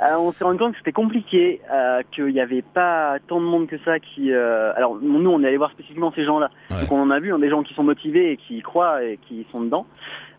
Euh, 0.00 0.16
on 0.18 0.30
s'est 0.32 0.44
rendu 0.44 0.58
compte 0.58 0.72
que 0.72 0.78
c'était 0.78 0.92
compliqué, 0.92 1.60
euh, 1.72 2.02
qu'il 2.12 2.26
n'y 2.26 2.40
avait 2.40 2.62
pas 2.62 3.16
tant 3.26 3.40
de 3.40 3.46
monde 3.46 3.66
que 3.66 3.76
ça 3.84 3.98
qui. 3.98 4.32
euh, 4.32 4.72
alors 4.76 4.96
nous, 5.00 5.30
on 5.30 5.42
est 5.42 5.48
allé 5.48 5.56
voir 5.56 5.70
spécifiquement 5.72 6.12
ces 6.14 6.24
gens-là. 6.24 6.50
Ouais. 6.70 6.80
Donc 6.80 6.92
on 6.92 7.00
en 7.00 7.10
a 7.10 7.18
vu 7.18 7.32
hein, 7.32 7.38
des 7.38 7.50
gens 7.50 7.62
qui 7.62 7.74
sont 7.74 7.82
motivés 7.82 8.32
et 8.32 8.36
qui 8.36 8.58
y 8.58 8.62
croient 8.62 9.02
et 9.02 9.18
qui 9.28 9.46
sont 9.50 9.60
dedans. 9.60 9.86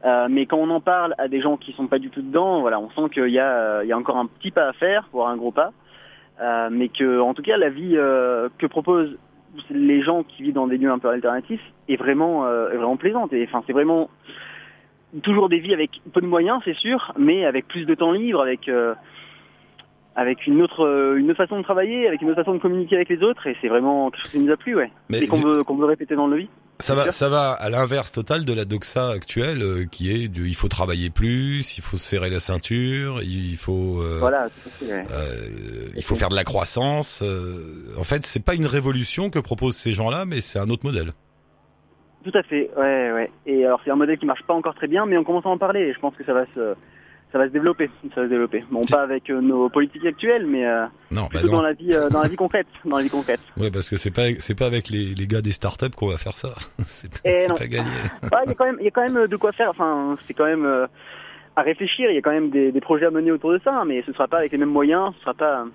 Euh, 0.06 0.27
mais 0.29 0.45
quand 0.45 0.57
on 0.57 0.69
en 0.69 0.79
parle 0.79 1.13
à 1.17 1.27
des 1.27 1.41
gens 1.41 1.57
qui 1.57 1.73
sont 1.73 1.88
pas 1.88 2.00
du 2.00 2.09
tout 2.09 2.21
dedans, 2.21 2.61
voilà, 2.61 2.79
on 2.79 2.89
sent 2.91 3.13
qu'il 3.13 3.29
y 3.29 3.39
a, 3.39 3.83
il 3.83 3.89
y 3.89 3.91
a 3.91 3.97
encore 3.97 4.17
un 4.17 4.27
petit 4.27 4.51
pas 4.51 4.67
à 4.69 4.73
faire, 4.73 5.07
voire 5.12 5.29
un 5.29 5.38
gros 5.38 5.51
pas. 5.51 5.71
Mais 6.71 6.88
que, 6.88 7.19
en 7.19 7.33
tout 7.33 7.41
cas, 7.41 7.57
la 7.57 7.69
vie 7.69 7.95
que 7.95 8.65
proposent 8.65 9.17
les 9.69 10.01
gens 10.01 10.23
qui 10.23 10.44
vivent 10.44 10.53
dans 10.53 10.67
des 10.67 10.77
lieux 10.77 10.91
un 10.91 11.00
peu 11.00 11.09
alternatifs 11.09 11.62
est 11.89 11.97
vraiment, 11.97 12.47
est 12.47 12.77
vraiment 12.77 12.95
plaisante. 12.95 13.33
Et 13.33 13.44
enfin, 13.44 13.62
c'est 13.67 13.73
vraiment 13.73 14.09
toujours 15.23 15.50
des 15.50 15.59
vies 15.59 15.73
avec 15.73 15.91
peu 16.13 16.21
de 16.21 16.27
moyens, 16.27 16.61
c'est 16.65 16.75
sûr, 16.75 17.13
mais 17.17 17.45
avec 17.45 17.67
plus 17.67 17.85
de 17.85 17.95
temps 17.95 18.11
libre, 18.11 18.41
avec 18.41 18.67
euh, 18.69 18.94
avec 20.15 20.45
une 20.47 20.61
autre 20.61 20.85
euh, 20.85 21.17
une 21.17 21.29
autre 21.31 21.38
façon 21.38 21.57
de 21.57 21.63
travailler, 21.63 22.07
avec 22.07 22.21
une 22.21 22.29
autre 22.29 22.41
façon 22.44 22.53
de 22.53 22.59
communiquer 22.59 22.95
avec 22.95 23.09
les 23.09 23.23
autres, 23.23 23.47
et 23.47 23.56
c'est 23.61 23.69
vraiment 23.69 24.11
quelque 24.11 24.23
chose 24.23 24.31
qui 24.31 24.39
nous 24.39 24.51
a 24.51 24.57
plu, 24.57 24.75
ouais. 24.75 24.91
Mais 25.09 25.21
et 25.23 25.27
qu'on 25.27 25.38
veut 25.38 25.63
qu'on 25.63 25.75
veut 25.77 25.85
répéter 25.85 26.15
dans 26.15 26.27
le 26.27 26.38
vie. 26.38 26.50
Ça 26.81 26.95
va, 26.95 27.03
sûr. 27.03 27.11
ça 27.13 27.27
va 27.27 27.51
à 27.51 27.69
l'inverse 27.69 28.13
total 28.13 28.45
de 28.45 28.53
la 28.53 28.63
doxa 28.63 29.09
actuelle, 29.09 29.61
euh, 29.61 29.85
qui 29.85 30.11
est 30.11 30.29
de, 30.29 30.45
il 30.45 30.56
faut 30.56 30.69
travailler 30.69 31.09
plus, 31.09 31.77
il 31.77 31.81
faut 31.81 31.97
se 31.97 32.03
serrer 32.03 32.29
la 32.29 32.39
ceinture, 32.39 33.21
il 33.21 33.57
faut, 33.57 34.01
euh, 34.01 34.17
Voilà, 34.21 34.47
ouais. 34.83 35.03
euh, 35.12 35.33
il 35.97 36.03
faut 36.03 36.15
faire 36.15 36.29
de 36.29 36.35
la 36.35 36.45
croissance. 36.45 37.21
euh, 37.21 37.94
en 37.97 38.05
fait, 38.05 38.25
c'est 38.25 38.44
pas 38.44 38.55
une 38.55 38.65
révolution 38.65 39.29
que 39.29 39.39
proposent 39.39 39.75
ces 39.75 39.91
gens-là, 39.91 40.23
mais 40.25 40.39
c'est 40.39 40.57
un 40.57 40.69
autre 40.69 40.85
modèle. 40.85 41.12
Tout 42.29 42.37
à 42.37 42.43
fait, 42.43 42.69
ouais, 42.77 43.11
ouais. 43.13 43.31
Et 43.45 43.65
alors 43.65 43.79
c'est 43.83 43.91
un 43.91 43.95
modèle 43.95 44.17
qui 44.17 44.25
marche 44.25 44.43
pas 44.43 44.53
encore 44.53 44.75
très 44.75 44.87
bien, 44.87 45.05
mais 45.05 45.17
on 45.17 45.23
commence 45.23 45.45
à 45.45 45.49
en 45.49 45.57
parler. 45.57 45.81
Et 45.81 45.93
je 45.93 45.99
pense 45.99 46.15
que 46.15 46.23
ça 46.23 46.33
va 46.33 46.45
se, 46.53 46.75
ça 47.31 47.37
va 47.37 47.47
se 47.47 47.51
développer, 47.53 47.89
ça 48.13 48.21
va 48.21 48.27
se 48.27 48.29
développer. 48.31 48.63
Bon, 48.71 48.81
pas 48.89 49.01
avec 49.03 49.29
euh, 49.29 49.39
nos 49.41 49.69
politiques 49.69 50.05
actuelles, 50.05 50.45
mais 50.45 50.65
euh, 50.67 50.85
Non, 51.11 51.21
bah 51.23 51.27
plutôt 51.31 51.47
non. 51.47 51.53
dans 51.57 51.61
la 51.63 51.73
vie, 51.73 51.89
euh, 51.93 52.09
dans 52.09 52.21
la 52.21 52.27
vie 52.29 52.35
concrète, 52.35 52.67
dans 52.85 52.97
la 52.97 53.03
vie 53.03 53.09
concrète. 53.09 53.39
Ouais, 53.57 53.71
parce 53.71 53.89
que 53.89 53.97
c'est 53.97 54.11
pas, 54.13 54.27
c'est 54.39 54.57
pas 54.57 54.65
avec 54.67 54.89
les, 54.89 55.15
les 55.15 55.27
gars 55.27 55.41
des 55.41 55.51
startups 55.53 55.89
qu'on 55.95 56.07
va 56.07 56.17
faire 56.17 56.33
ça. 56.37 56.49
c'est 56.79 57.11
pas, 57.11 57.19
Eh 57.25 57.47
pas 57.47 57.67
gagné. 57.67 57.89
Il 58.23 58.49
y 58.49 58.51
a 58.51 58.55
quand 58.55 58.65
même, 58.65 58.77
il 58.79 58.85
y 58.85 58.87
a 58.87 58.91
quand 58.91 59.07
même 59.09 59.27
de 59.27 59.35
quoi 59.37 59.51
faire. 59.51 59.69
Enfin, 59.71 60.17
c'est 60.27 60.33
quand 60.33 60.45
même 60.45 60.65
euh, 60.65 60.85
à 61.55 61.61
réfléchir. 61.61 62.09
Il 62.09 62.15
y 62.15 62.17
a 62.17 62.21
quand 62.21 62.31
même 62.31 62.49
des, 62.51 62.71
des 62.71 62.81
projets 62.81 63.05
à 63.05 63.11
mener 63.11 63.31
autour 63.31 63.51
de 63.53 63.59
ça, 63.63 63.73
hein, 63.73 63.85
mais 63.85 64.03
ce 64.05 64.13
sera 64.13 64.27
pas 64.27 64.37
avec 64.39 64.51
les 64.51 64.57
mêmes 64.57 64.69
moyens. 64.69 65.13
Ce 65.17 65.21
sera 65.21 65.33
pas. 65.33 65.65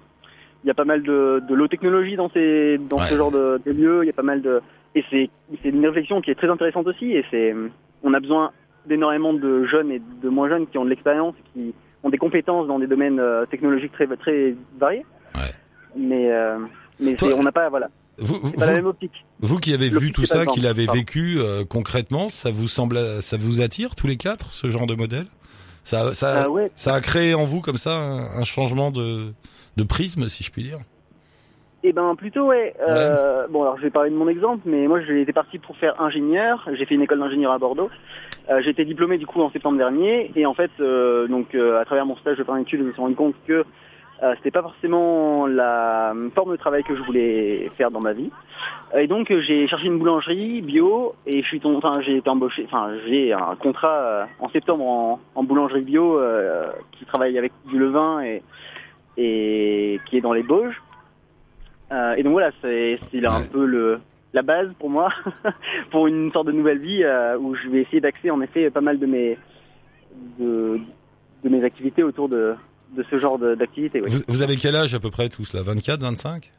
Il 0.63 0.69
y 0.69 0.71
a 0.71 0.75
pas 0.75 0.85
mal 0.87 1.03
de, 1.03 1.43
de 1.49 1.55
low 1.55 1.69
technologie 1.69 2.17
dans 2.17 2.31
ces, 2.31 2.79
dans 2.79 2.97
Ouais. 2.97 3.05
ce 3.05 3.17
genre 3.17 3.31
de, 3.31 3.61
de 3.67 3.71
lieux. 3.71 4.01
Il 4.03 4.07
y 4.07 4.11
a 4.11 4.15
pas 4.15 4.23
mal 4.23 4.41
de, 4.41 4.63
et 4.95 5.05
c'est, 5.11 5.31
une 5.69 5.87
réflexion 5.87 6.21
qui 6.21 6.31
est 6.31 6.35
très 6.35 6.49
intéressante 6.49 6.87
aussi. 6.87 7.13
Et 7.13 7.25
c'est, 7.31 7.55
on 8.03 8.15
a 8.15 8.21
besoin 8.21 8.53
d'énormément 8.87 9.33
de 9.33 9.65
jeunes 9.67 9.91
et 9.91 10.01
de 10.23 10.29
moins 10.29 10.49
jeunes 10.49 10.67
qui 10.67 10.79
ont 10.79 10.85
de 10.85 10.91
l'expérience, 10.91 11.35
qui 11.55 11.75
ont 12.03 12.11
des 12.11 12.19
compétences 12.19 12.67
dans 12.67 12.79
des 12.79 12.87
domaines 12.87 13.19
euh, 13.19 13.47
technologiques 13.47 13.93
très, 13.93 14.07
très 14.17 14.55
variés. 14.79 15.07
Ouais. 15.35 15.51
Mais, 15.97 16.31
euh, 16.31 16.59
mais 17.01 17.15
Toi- 17.15 17.35
on 17.37 17.43
n'a 17.43 17.53
pas, 17.53 17.69
voilà, 17.71 17.89
Vous, 18.19 18.35
vous, 18.41 18.51
c'est 18.51 18.59
pas 18.59 18.67
la 18.67 18.73
même 18.75 18.87
optique. 18.87 19.25
vous 19.41 19.59
qui 19.59 19.73
avez 19.73 19.89
vu 19.89 20.13
tout 20.13 20.25
ça, 20.27 20.45
qui 20.47 20.61
l'avez 20.61 20.87
vécu 20.87 21.39
euh, 21.39 21.65
concrètement, 21.65 22.29
ça 22.29 22.51
vous 22.51 22.69
semble, 22.69 22.99
ça 23.23 23.37
vous 23.37 23.61
attire 23.63 23.95
tous 23.97 24.07
les 24.07 24.17
quatre, 24.17 24.53
ce 24.53 24.69
genre 24.69 24.87
de 24.87 24.95
modèle? 24.95 25.27
Ça, 25.83 26.15
ça, 26.15 26.45
Euh, 26.45 26.49
ouais. 26.49 26.71
ça 26.77 26.95
a 26.95 27.01
créé 27.01 27.35
en 27.35 27.45
vous 27.45 27.61
comme 27.61 27.77
ça 27.79 27.97
un, 27.99 28.41
un 28.41 28.45
changement 28.45 28.91
de, 28.91 29.33
de 29.77 29.83
prisme, 29.83 30.29
si 30.29 30.43
je 30.45 30.51
puis 30.51 30.63
dire? 30.63 30.79
Eh 31.87 31.93
ben 31.93 32.17
plutôt 32.17 32.47
ouais. 32.47 32.75
Euh, 32.89 33.47
Bon 33.51 33.61
alors 33.61 33.77
je 33.77 33.83
vais 33.83 33.91
parler 33.91 34.09
de 34.09 34.17
mon 34.17 34.27
exemple, 34.27 34.63
mais 34.65 34.89
moi 34.89 35.03
j'ai 35.03 35.21
été 35.21 35.35
parti 35.35 35.59
pour 35.59 35.77
faire 35.77 36.01
ingénieur. 36.01 36.67
J'ai 36.73 36.87
fait 36.87 36.95
une 36.95 37.03
école 37.03 37.19
d'ingénieur 37.19 37.53
à 37.53 37.59
Bordeaux. 37.59 37.91
Euh, 38.49 38.63
été 38.63 38.87
diplômé 38.87 39.19
du 39.19 39.27
coup 39.27 39.43
en 39.43 39.51
septembre 39.51 39.77
dernier 39.77 40.33
et 40.35 40.47
en 40.47 40.55
fait 40.55 40.71
euh, 40.81 41.29
donc 41.29 41.55
euh, 41.55 41.79
à 41.79 41.85
travers 41.85 42.07
mon 42.07 42.17
stage 42.17 42.39
de 42.39 42.45
fin 42.45 42.59
d'études, 42.59 42.81
je 42.81 42.85
me 42.87 42.93
suis 42.93 43.03
rendu 43.03 43.15
compte 43.15 43.35
que 43.47 43.67
euh, 44.23 44.35
c'était 44.37 44.51
pas 44.51 44.63
forcément 44.63 45.47
la 45.47 46.15
forme 46.35 46.53
de 46.53 46.57
travail 46.57 46.85
que 46.85 46.97
je 46.97 47.03
voulais 47.03 47.71
faire 47.77 47.91
dans 47.91 48.01
ma 48.01 48.15
vie. 48.15 48.31
Et 48.97 49.07
donc 49.07 49.31
euh, 49.31 49.43
j'ai 49.47 49.69
cherché 49.69 49.85
une 49.85 49.99
boulangerie 49.99 50.63
bio 50.63 51.15
et 51.27 51.43
je 51.43 51.47
suis 51.47 51.61
enfin 51.67 51.93
j'ai 52.01 52.17
été 52.17 52.31
embauché, 52.31 52.65
enfin 52.65 52.93
j'ai 53.07 53.35
un 53.35 53.57
contrat 53.61 53.95
euh, 53.99 54.25
en 54.41 54.49
septembre 54.49 54.87
en, 54.87 55.21
en 55.35 55.43
boulangerie 55.45 55.83
bio 55.83 56.19
euh, 56.19 56.65
qui 56.93 57.05
travaille 57.05 57.37
avec 57.37 57.53
du 57.67 57.79
levain 57.79 58.23
et 58.23 58.43
et 59.17 60.01
qui 60.07 60.17
est 60.17 60.21
dans 60.21 60.33
les 60.33 60.43
Bauges. 60.43 60.83
Euh, 61.95 62.15
et 62.17 62.23
donc 62.23 62.33
voilà, 62.33 62.51
c'est 62.61 62.99
un 63.25 63.43
peu 63.43 63.65
le 63.65 64.01
la 64.33 64.43
base 64.43 64.69
pour 64.81 64.91
moi 64.91 65.13
pour 65.93 66.09
une 66.09 66.33
sorte 66.33 66.49
de 66.49 66.53
nouvelle 66.53 66.81
vie 66.81 67.05
euh, 67.05 67.39
où 67.39 67.55
je 67.55 67.69
vais 67.69 67.83
essayer 67.83 68.01
d'axer 68.01 68.31
en 68.31 68.41
effet 68.41 68.69
pas 68.69 68.81
mal 68.81 68.99
de 68.99 69.07
mes 69.07 69.39
de, 70.41 70.81
de 71.45 71.49
mes 71.49 71.65
activités 71.65 72.03
autour 72.03 72.29
de 72.29 72.55
de 72.97 73.05
ce 73.11 73.17
genre 73.17 73.39
d'activité. 73.39 74.01
Oui. 74.01 74.11
Vous, 74.11 74.23
vous 74.29 74.43
avez 74.43 74.57
quel 74.57 74.77
âge 74.77 74.95
à 74.95 75.01
peu 75.01 75.11
près 75.11 75.29
tous 75.29 75.53
là? 75.53 75.63
24, 75.63 76.01
25 76.01 76.53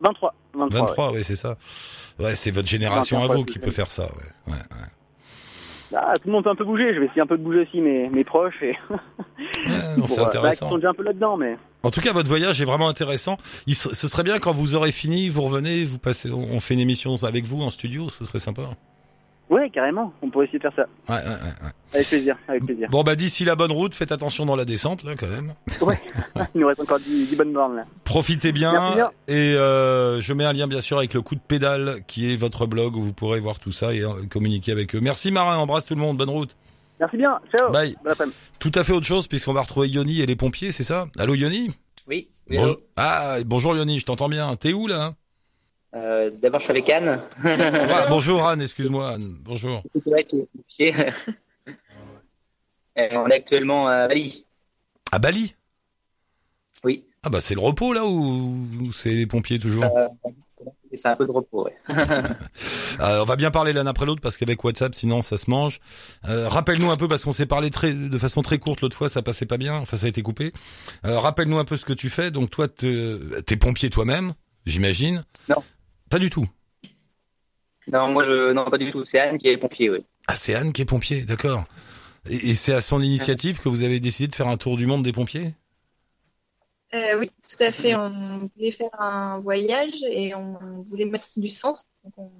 23, 0.00 0.34
23. 0.54 0.80
23, 0.80 1.12
oui, 1.12 1.24
c'est 1.24 1.36
ça. 1.36 1.56
Ouais, 2.18 2.34
c'est 2.34 2.50
votre 2.50 2.68
génération 2.68 3.18
à 3.18 3.20
23, 3.22 3.36
vous 3.36 3.44
qui 3.44 3.58
peut 3.58 3.70
faire 3.70 3.90
ça. 3.90 4.04
Ouais, 4.04 4.52
ouais, 4.52 4.52
ouais. 4.52 4.86
Ah, 5.94 6.12
tout 6.16 6.26
le 6.28 6.32
monde 6.32 6.44
peut 6.44 6.50
un 6.50 6.54
peu 6.54 6.64
bouger. 6.64 6.94
Je 6.94 7.00
vais 7.00 7.06
essayer 7.06 7.22
un 7.22 7.26
peu 7.26 7.38
de 7.38 7.42
bouger 7.42 7.60
aussi 7.60 7.80
mes 7.80 8.08
mes 8.10 8.24
proches 8.24 8.60
et 8.62 8.76
Ouais, 8.90 8.96
c'est 10.06 10.16
bah, 10.20 10.26
intéressant. 10.26 10.68
sont 10.68 10.76
déjà 10.76 10.90
un 10.90 10.94
peu 10.94 11.02
là-dedans, 11.02 11.36
mais 11.36 11.56
En 11.82 11.90
tout 11.90 12.00
cas, 12.00 12.12
votre 12.12 12.28
voyage 12.28 12.60
est 12.60 12.64
vraiment 12.66 12.88
intéressant. 12.88 13.36
Il 13.66 13.74
ce 13.74 13.94
serait 14.08 14.22
bien 14.24 14.38
quand 14.38 14.52
vous 14.52 14.74
aurez 14.74 14.92
fini, 14.92 15.28
vous 15.28 15.42
revenez, 15.42 15.84
vous 15.84 15.98
passez, 15.98 16.30
on 16.30 16.60
fait 16.60 16.74
une 16.74 16.80
émission 16.80 17.14
avec 17.22 17.46
vous 17.46 17.62
en 17.62 17.70
studio, 17.70 18.08
ce 18.10 18.24
serait 18.24 18.38
sympa. 18.38 18.62
Ouais, 19.50 19.70
carrément. 19.70 20.12
On 20.22 20.30
pourrait 20.30 20.46
essayer 20.46 20.58
de 20.58 20.62
faire 20.62 20.72
ça. 20.76 20.86
Ouais, 21.08 21.20
ouais, 21.22 21.28
ouais, 21.34 21.34
ouais. 21.64 21.70
Avec 21.94 22.06
plaisir, 22.08 22.36
avec 22.48 22.64
plaisir. 22.66 22.88
Bon 22.90 23.02
bah 23.02 23.16
d'ici 23.16 23.44
la 23.44 23.56
bonne 23.56 23.72
route, 23.72 23.94
faites 23.94 24.12
attention 24.12 24.44
dans 24.44 24.56
la 24.56 24.64
descente 24.66 25.04
là 25.04 25.14
quand 25.16 25.26
même. 25.28 25.54
Ouais. 25.80 25.98
Il 26.54 26.60
nous 26.60 26.66
reste 26.66 26.80
encore 26.80 27.00
10, 27.00 27.28
10 27.28 27.36
bonnes 27.36 27.52
bornes 27.52 27.76
là. 27.76 27.84
Profitez 28.04 28.52
bien 28.52 28.72
Merci 28.72 28.94
bien. 28.96 29.10
et 29.28 29.54
euh, 29.54 30.20
je 30.20 30.32
mets 30.34 30.44
un 30.44 30.52
lien 30.52 30.66
bien 30.66 30.80
sûr 30.82 30.98
avec 30.98 31.14
le 31.14 31.22
coup 31.22 31.34
de 31.34 31.40
pédale 31.40 32.00
qui 32.06 32.30
est 32.32 32.36
votre 32.36 32.66
blog 32.66 32.96
où 32.96 33.00
vous 33.02 33.12
pourrez 33.14 33.40
voir 33.40 33.58
tout 33.58 33.72
ça 33.72 33.94
et 33.94 34.02
euh, 34.02 34.26
communiquer 34.30 34.72
avec 34.72 34.94
eux. 34.94 35.00
Merci 35.00 35.30
Marin, 35.30 35.56
embrasse 35.56 35.86
tout 35.86 35.94
le 35.94 36.00
monde, 36.00 36.18
bonne 36.18 36.30
route. 36.30 36.54
Merci 37.00 37.16
bien. 37.16 37.38
Ciao. 37.56 37.70
Bye. 37.70 37.96
Bon. 38.04 38.12
Tout 38.58 38.72
à 38.74 38.84
fait 38.84 38.92
autre 38.92 39.06
chose 39.06 39.28
puisqu'on 39.28 39.52
va 39.54 39.62
retrouver 39.62 39.88
Yoni 39.88 40.20
et 40.20 40.26
les 40.26 40.36
pompiers, 40.36 40.72
c'est 40.72 40.82
ça? 40.84 41.06
Allô 41.18 41.34
Yoni? 41.34 41.70
Oui, 42.08 42.28
Bonjour. 42.50 42.76
Ah, 42.96 43.36
bonjour 43.46 43.76
Yoni, 43.76 43.98
je 43.98 44.04
t'entends 44.06 44.28
bien. 44.28 44.56
T'es 44.56 44.72
où 44.72 44.86
là? 44.88 45.14
Euh, 45.94 46.30
D'abord, 46.30 46.60
je 46.60 46.64
suis 46.64 46.70
avec 46.72 46.88
Anne. 46.90 47.20
Ah, 47.44 48.06
Bonjour 48.08 48.46
Anne, 48.46 48.60
excuse-moi 48.62 49.10
Anne. 49.12 49.36
Bonjour. 49.40 49.82
Euh, 52.98 53.08
on 53.12 53.28
est 53.28 53.34
actuellement 53.34 53.86
à 53.86 54.08
Bali. 54.08 54.44
À 55.12 55.20
Bali? 55.20 55.54
Oui, 56.82 57.04
Ah 57.22 57.30
bah 57.30 57.40
c'est 57.40 57.54
le 57.54 57.60
repos 57.60 57.92
là 57.92 58.04
ou 58.04 58.90
c'est 58.92 59.10
les 59.14 59.26
pompiers 59.26 59.60
toujours? 59.60 59.84
Euh, 59.84 60.08
c'est 60.92 61.06
un 61.06 61.14
peu 61.14 61.24
de 61.24 61.30
repos. 61.30 61.64
Ouais. 61.66 61.76
On 63.00 63.22
va 63.24 63.36
bien 63.36 63.52
parler 63.52 63.72
l'un 63.72 63.86
après 63.86 64.04
l'autre 64.04 64.20
parce 64.20 64.36
qu'avec 64.36 64.64
WhatsApp 64.64 64.96
sinon 64.96 65.22
ça 65.22 65.36
se 65.36 65.48
mange. 65.48 65.78
Euh, 66.28 66.48
Rappelle-nous 66.48 66.90
un 66.90 66.96
peu 66.96 67.06
parce 67.06 67.22
qu'on 67.22 67.32
s'est 67.32 67.46
parlé 67.46 67.70
très, 67.70 67.92
de 67.92 68.18
façon 68.18 68.42
très 68.42 68.58
courte 68.58 68.80
l'autre 68.80 68.96
fois, 68.96 69.08
ça 69.08 69.22
passait 69.22 69.46
pas 69.46 69.58
bien, 69.58 69.76
enfin 69.76 69.96
ça 69.96 70.06
a 70.06 70.08
été 70.08 70.22
coupé. 70.22 70.52
Rappelle-nous 71.04 71.58
un 71.60 71.64
peu 71.64 71.76
ce 71.76 71.84
que 71.84 71.92
tu 71.92 72.10
fais. 72.10 72.32
Donc 72.32 72.50
toi 72.50 72.66
te- 72.66 73.40
t'es 73.42 73.56
pompier 73.56 73.90
toi-même, 73.90 74.32
j'imagine 74.66 75.22
Non. 75.48 75.62
Pas 76.10 76.18
du 76.18 76.30
tout. 76.30 76.46
Non, 77.90 78.08
moi, 78.12 78.22
je, 78.24 78.52
non, 78.52 78.64
pas 78.70 78.78
du 78.78 78.90
tout. 78.90 79.04
C'est 79.04 79.18
Anne 79.18 79.38
qui 79.38 79.48
est 79.48 79.56
pompier. 79.56 79.90
Oui. 79.90 80.04
Ah 80.26 80.36
c'est 80.36 80.54
Anne 80.54 80.72
qui 80.72 80.82
est 80.82 80.84
pompier, 80.84 81.22
d'accord. 81.22 81.64
Et, 82.28 82.50
et 82.50 82.54
c'est 82.54 82.74
à 82.74 82.80
son 82.80 83.00
initiative 83.00 83.58
que 83.60 83.68
vous 83.68 83.82
avez 83.82 84.00
décidé 84.00 84.28
de 84.28 84.34
faire 84.34 84.48
un 84.48 84.56
tour 84.56 84.76
du 84.76 84.86
monde 84.86 85.02
des 85.02 85.12
pompiers? 85.12 85.54
Euh, 86.94 87.18
oui, 87.18 87.30
tout 87.48 87.62
à 87.62 87.70
fait. 87.70 87.94
On 87.94 88.50
voulait 88.56 88.70
faire 88.70 88.98
un 88.98 89.38
voyage 89.40 89.94
et 90.10 90.34
on 90.34 90.82
voulait 90.82 91.04
mettre 91.04 91.28
du 91.36 91.48
sens. 91.48 91.82
Donc 92.04 92.14
on 92.16 92.30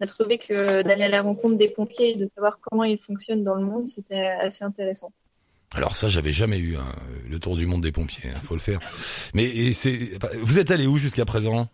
a 0.00 0.06
trouvé 0.06 0.38
que 0.38 0.82
d'aller 0.82 1.04
à 1.04 1.08
la 1.08 1.22
rencontre 1.22 1.56
des 1.56 1.68
pompiers 1.68 2.12
et 2.12 2.16
de 2.16 2.28
savoir 2.34 2.58
comment 2.60 2.84
ils 2.84 2.98
fonctionnent 2.98 3.44
dans 3.44 3.54
le 3.54 3.64
monde, 3.64 3.86
c'était 3.86 4.26
assez 4.26 4.64
intéressant. 4.64 5.12
Alors 5.72 5.96
ça, 5.96 6.08
j'avais 6.08 6.32
jamais 6.32 6.58
eu 6.58 6.76
hein, 6.76 6.86
le 7.28 7.38
tour 7.38 7.56
du 7.56 7.66
monde 7.66 7.82
des 7.82 7.92
pompiers. 7.92 8.30
hein, 8.30 8.40
faut 8.42 8.54
le 8.54 8.60
faire. 8.60 8.80
Mais 9.34 9.44
et 9.44 9.72
c'est, 9.72 10.18
vous 10.40 10.58
êtes 10.58 10.70
allé 10.70 10.86
où 10.86 10.96
jusqu'à 10.96 11.24
présent? 11.24 11.68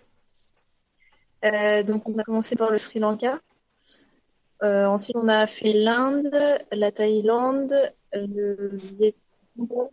Euh, 1.44 1.82
donc 1.82 2.08
on 2.08 2.18
a 2.18 2.22
commencé 2.24 2.56
par 2.56 2.70
le 2.70 2.78
Sri 2.78 3.00
Lanka. 3.00 3.40
Euh, 4.62 4.86
ensuite, 4.86 5.16
on 5.16 5.28
a 5.28 5.48
fait 5.48 5.72
l'Inde, 5.72 6.30
la 6.70 6.92
Thaïlande, 6.92 7.74
le 8.12 8.78
Vietnam, 8.96 9.88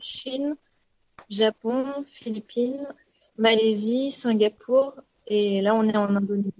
Chine, 0.00 0.54
Japon, 1.28 2.04
Philippines, 2.06 2.86
Malaisie, 3.38 4.12
Singapour 4.12 4.94
et 5.26 5.60
là 5.62 5.74
on 5.74 5.88
est 5.88 5.96
en 5.96 6.14
Indonésie. 6.14 6.52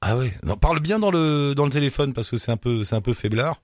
Ah 0.00 0.16
ouais. 0.16 0.32
Non, 0.44 0.56
parle 0.56 0.80
bien 0.80 1.00
dans 1.00 1.10
le 1.10 1.54
dans 1.54 1.64
le 1.64 1.72
téléphone 1.72 2.14
parce 2.14 2.30
que 2.30 2.36
c'est 2.36 2.52
un 2.52 2.56
peu 2.56 2.84
c'est 2.84 2.94
un 2.94 3.00
peu 3.00 3.12
faiblard. 3.12 3.60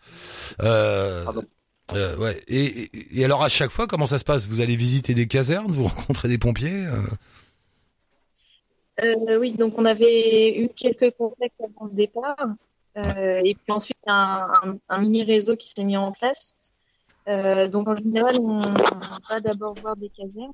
Euh, 0.63 1.25
Pardon. 1.25 1.45
euh, 1.95 2.17
ouais. 2.17 2.43
Et, 2.49 2.65
et, 2.65 3.21
et 3.21 3.25
alors 3.25 3.45
à 3.45 3.49
chaque 3.49 3.71
fois, 3.71 3.87
comment 3.87 4.07
ça 4.07 4.19
se 4.19 4.25
passe? 4.25 4.49
Vous 4.49 4.61
allez 4.61 4.75
visiter 4.75 5.15
des 5.15 5.29
casernes, 5.29 5.71
vous 5.71 5.85
rencontrez 5.85 6.29
des 6.29 6.39
pompiers? 6.39 6.87
Euh 6.87 6.97
Euh, 9.03 9.39
oui, 9.39 9.53
donc 9.53 9.79
on 9.79 9.85
avait 9.85 10.59
eu 10.59 10.69
quelques 10.77 11.15
contacts 11.17 11.61
avant 11.61 11.87
le 11.87 11.95
départ. 11.95 12.37
Euh, 12.97 13.41
et 13.45 13.55
puis 13.55 13.73
ensuite, 13.73 13.99
un, 14.07 14.49
un, 14.65 14.79
un 14.89 14.99
mini 14.99 15.23
réseau 15.23 15.57
qui 15.57 15.69
s'est 15.69 15.85
mis 15.85 15.97
en 15.97 16.13
place. 16.13 16.53
Euh, 17.29 17.69
donc 17.69 17.89
en 17.89 17.95
général, 17.95 18.37
on, 18.39 18.59
on 18.59 19.19
va 19.31 19.41
d'abord 19.41 19.75
voir 19.75 19.95
des 19.97 20.09
casernes 20.09 20.53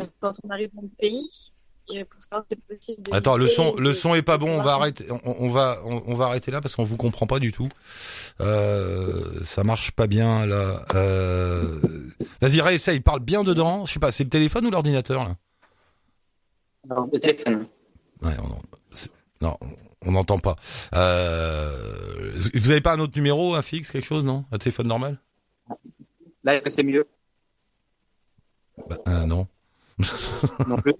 euh, 0.00 0.04
quand 0.20 0.32
on 0.44 0.50
arrive 0.50 0.70
dans 0.74 0.82
le 0.82 0.88
pays. 0.98 1.28
Et 1.90 2.04
pour 2.04 2.22
savoir 2.22 2.44
si 2.50 2.56
c'est 2.68 2.76
possible 2.76 3.02
de 3.02 3.14
Attends, 3.14 3.36
le 3.36 3.46
son 3.46 3.74
le 3.76 3.92
son 3.94 4.14
est 4.14 4.22
pas 4.22 4.38
bon. 4.38 4.48
On 4.48 4.62
va 4.62 4.74
arrêter. 4.74 5.06
On, 5.10 5.20
on 5.24 5.50
va 5.50 5.80
on, 5.84 6.02
on 6.06 6.14
va 6.14 6.26
arrêter 6.26 6.50
là 6.50 6.60
parce 6.60 6.76
qu'on 6.76 6.84
vous 6.84 6.98
comprend 6.98 7.26
pas 7.26 7.38
du 7.38 7.50
tout. 7.50 7.68
Euh, 8.40 9.42
ça 9.42 9.64
marche 9.64 9.90
pas 9.92 10.06
bien 10.06 10.46
là. 10.46 10.82
Euh, 10.94 11.80
Vas-y, 12.40 12.60
réessaye. 12.60 13.00
Parle 13.00 13.20
bien 13.20 13.42
dedans. 13.42 13.86
Je 13.86 13.94
sais 13.94 14.00
pas. 14.00 14.10
C'est 14.10 14.24
le 14.24 14.30
téléphone 14.30 14.66
ou 14.66 14.70
l'ordinateur 14.70 15.24
là? 15.24 15.34
Non, 16.88 17.06
téléphone. 17.08 17.66
Ouais, 18.22 18.32
on, 18.42 19.44
non, 19.46 19.56
on 20.06 20.12
n'entend 20.12 20.38
pas. 20.38 20.56
Euh, 20.94 22.32
vous 22.54 22.70
avez 22.70 22.80
pas 22.80 22.94
un 22.94 23.00
autre 23.00 23.16
numéro, 23.16 23.54
un 23.54 23.62
fixe, 23.62 23.90
quelque 23.90 24.06
chose, 24.06 24.24
non? 24.24 24.44
Un 24.52 24.58
téléphone 24.58 24.88
normal? 24.88 25.18
Là, 26.44 26.54
est-ce 26.54 26.64
que 26.64 26.70
c'est 26.70 26.82
mieux? 26.82 27.06
Bah, 28.88 28.96
euh, 29.08 29.24
Non, 29.26 29.46
Non 30.68 30.76
plus. 30.76 30.94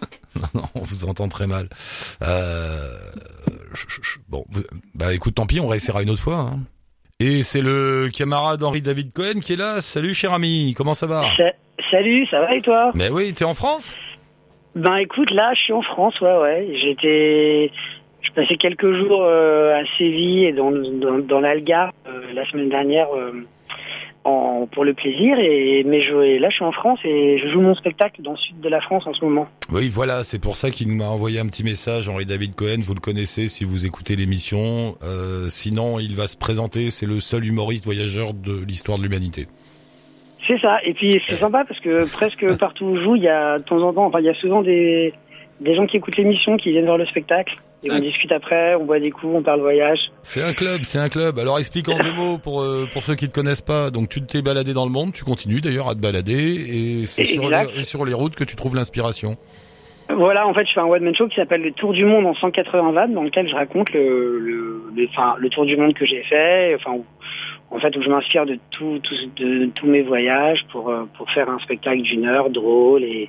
non, 0.54 0.62
on 0.74 0.80
vous 0.80 1.04
entend 1.04 1.28
très 1.28 1.46
mal. 1.46 1.68
Euh, 2.22 2.96
je- 3.74 3.84
je- 3.88 4.00
je- 4.02 4.18
bon, 4.28 4.44
vous- 4.48 4.62
bah 4.94 5.12
écoute, 5.12 5.34
tant 5.34 5.46
pis, 5.46 5.60
on 5.60 5.68
réessayera 5.68 6.02
une 6.02 6.10
autre 6.10 6.22
fois. 6.22 6.38
hein. 6.38 6.60
Et 7.20 7.42
c'est 7.42 7.60
le 7.62 8.08
camarade 8.12 8.62
Henri 8.62 8.82
David 8.82 9.12
Cohen 9.12 9.40
qui 9.40 9.52
est 9.52 9.56
là. 9.56 9.80
Salut, 9.80 10.14
cher 10.14 10.32
ami, 10.32 10.74
comment 10.76 10.94
ça 10.94 11.06
va? 11.06 11.22
Sa- 11.36 11.52
Salut, 11.90 12.26
ça 12.28 12.40
va 12.40 12.54
et 12.56 12.62
toi? 12.62 12.92
Mais 12.94 13.10
oui, 13.10 13.34
t'es 13.34 13.44
en 13.44 13.54
France? 13.54 13.92
Ben 14.74 14.96
écoute, 14.96 15.30
là, 15.30 15.52
je 15.54 15.60
suis 15.60 15.72
en 15.72 15.82
France, 15.82 16.20
ouais, 16.20 16.36
ouais. 16.36 16.68
J'étais, 16.82 17.70
je 18.22 18.32
passais 18.32 18.56
quelques 18.56 18.92
jours 18.92 19.22
euh, 19.22 19.80
à 19.80 19.84
Séville 19.98 20.46
et 20.46 20.52
dans 20.52 20.72
dans, 20.72 21.18
dans 21.18 21.40
l'Algarve 21.40 21.92
euh, 22.08 22.32
la 22.34 22.44
semaine 22.50 22.70
dernière 22.70 23.06
euh, 23.14 23.44
pour 24.72 24.84
le 24.84 24.94
plaisir 24.94 25.38
et 25.38 25.84
mais 25.86 26.02
je 26.02 26.40
là, 26.40 26.48
je 26.50 26.54
suis 26.56 26.64
en 26.64 26.72
France 26.72 26.98
et 27.04 27.38
je 27.38 27.52
joue 27.52 27.60
mon 27.60 27.74
spectacle 27.76 28.22
dans 28.22 28.32
le 28.32 28.36
sud 28.38 28.60
de 28.60 28.68
la 28.68 28.80
France 28.80 29.06
en 29.06 29.12
ce 29.12 29.24
moment. 29.24 29.46
Oui, 29.70 29.88
voilà, 29.88 30.24
c'est 30.24 30.40
pour 30.40 30.56
ça 30.56 30.70
qu'il 30.70 30.88
m'a 30.88 31.08
envoyé 31.08 31.38
un 31.38 31.46
petit 31.46 31.62
message, 31.62 32.08
Henri 32.08 32.24
David 32.24 32.56
Cohen, 32.56 32.80
vous 32.80 32.94
le 32.94 33.00
connaissez 33.00 33.46
si 33.46 33.64
vous 33.64 33.86
écoutez 33.86 34.16
l'émission. 34.16 34.96
Sinon, 35.48 36.00
il 36.00 36.16
va 36.16 36.26
se 36.26 36.38
présenter, 36.38 36.90
c'est 36.90 37.06
le 37.06 37.20
seul 37.20 37.44
humoriste 37.44 37.84
voyageur 37.84 38.32
de 38.32 38.64
l'histoire 38.64 38.98
de 38.98 39.02
l'humanité. 39.02 39.46
C'est 40.46 40.58
ça. 40.60 40.78
Et 40.84 40.94
puis 40.94 41.20
c'est 41.26 41.36
sympa 41.36 41.64
parce 41.66 41.80
que 41.80 42.10
presque 42.12 42.58
partout 42.58 42.86
où 42.86 42.96
je 42.96 43.02
joue, 43.02 43.16
il 43.16 43.22
y 43.22 43.28
a 43.28 43.58
de 43.58 43.64
temps 43.64 43.80
en 43.80 43.92
temps, 43.92 44.06
enfin, 44.06 44.20
il 44.20 44.26
y 44.26 44.30
a 44.30 44.34
souvent 44.34 44.62
des 44.62 45.12
des 45.60 45.74
gens 45.74 45.86
qui 45.86 45.96
écoutent 45.96 46.16
l'émission 46.16 46.56
qui 46.56 46.70
viennent 46.70 46.84
voir 46.84 46.98
le 46.98 47.06
spectacle 47.06 47.54
et 47.84 47.92
on 47.92 47.98
discute 47.98 48.32
après, 48.32 48.74
on 48.74 48.84
boit 48.84 48.98
des 48.98 49.10
coups, 49.10 49.34
on 49.36 49.42
parle 49.42 49.60
voyage. 49.60 49.98
C'est 50.22 50.42
un 50.42 50.52
club, 50.52 50.80
c'est 50.84 50.98
un 50.98 51.08
club. 51.08 51.38
Alors 51.38 51.58
explique 51.58 51.88
en 51.88 51.98
deux 51.98 52.12
mots 52.16 52.38
pour 52.38 52.62
euh, 52.62 52.88
pour 52.92 53.02
ceux 53.02 53.14
qui 53.14 53.28
te 53.28 53.34
connaissent 53.34 53.62
pas. 53.62 53.90
Donc 53.90 54.08
tu 54.08 54.22
t'es 54.22 54.42
baladé 54.42 54.72
dans 54.72 54.86
le 54.86 54.92
monde, 54.92 55.12
tu 55.12 55.24
continues 55.24 55.60
d'ailleurs 55.60 55.88
à 55.88 55.94
te 55.94 56.00
balader 56.00 56.32
et 56.32 57.06
c'est 57.06 57.24
sur 57.24 57.48
les, 57.48 57.64
et 57.76 57.82
sur 57.82 58.04
les 58.04 58.14
routes 58.14 58.34
que 58.34 58.44
tu 58.44 58.56
trouves 58.56 58.74
l'inspiration. 58.74 59.36
Voilà, 60.10 60.46
en 60.46 60.52
fait, 60.52 60.66
je 60.66 60.72
fais 60.74 60.80
un 60.80 60.84
one-man 60.84 61.14
show 61.16 61.28
qui 61.28 61.36
s'appelle 61.36 61.62
le 61.62 61.72
Tour 61.72 61.94
du 61.94 62.04
Monde 62.04 62.26
en 62.26 62.34
180 62.34 62.92
vannes, 62.92 63.14
dans 63.14 63.22
lequel 63.22 63.48
je 63.48 63.54
raconte 63.54 63.90
le, 63.92 64.38
le, 64.38 64.82
le, 64.94 65.08
enfin, 65.08 65.34
le 65.38 65.48
tour 65.48 65.64
du 65.64 65.78
monde 65.78 65.94
que 65.94 66.04
j'ai 66.04 66.22
fait, 66.24 66.74
enfin, 66.74 66.98
en 67.74 67.80
fait, 67.80 67.94
où 67.96 68.02
je 68.02 68.08
m'inspire 68.08 68.46
de 68.46 68.56
tout, 68.70 68.98
tout, 69.02 69.14
de, 69.36 69.66
tous 69.74 69.86
mes 69.86 70.02
voyages 70.02 70.60
pour, 70.70 70.88
euh, 70.90 71.04
pour 71.18 71.28
faire 71.32 71.48
un 71.50 71.58
spectacle 71.58 72.02
d'une 72.02 72.24
heure 72.24 72.48
drôle 72.48 73.02
et 73.02 73.28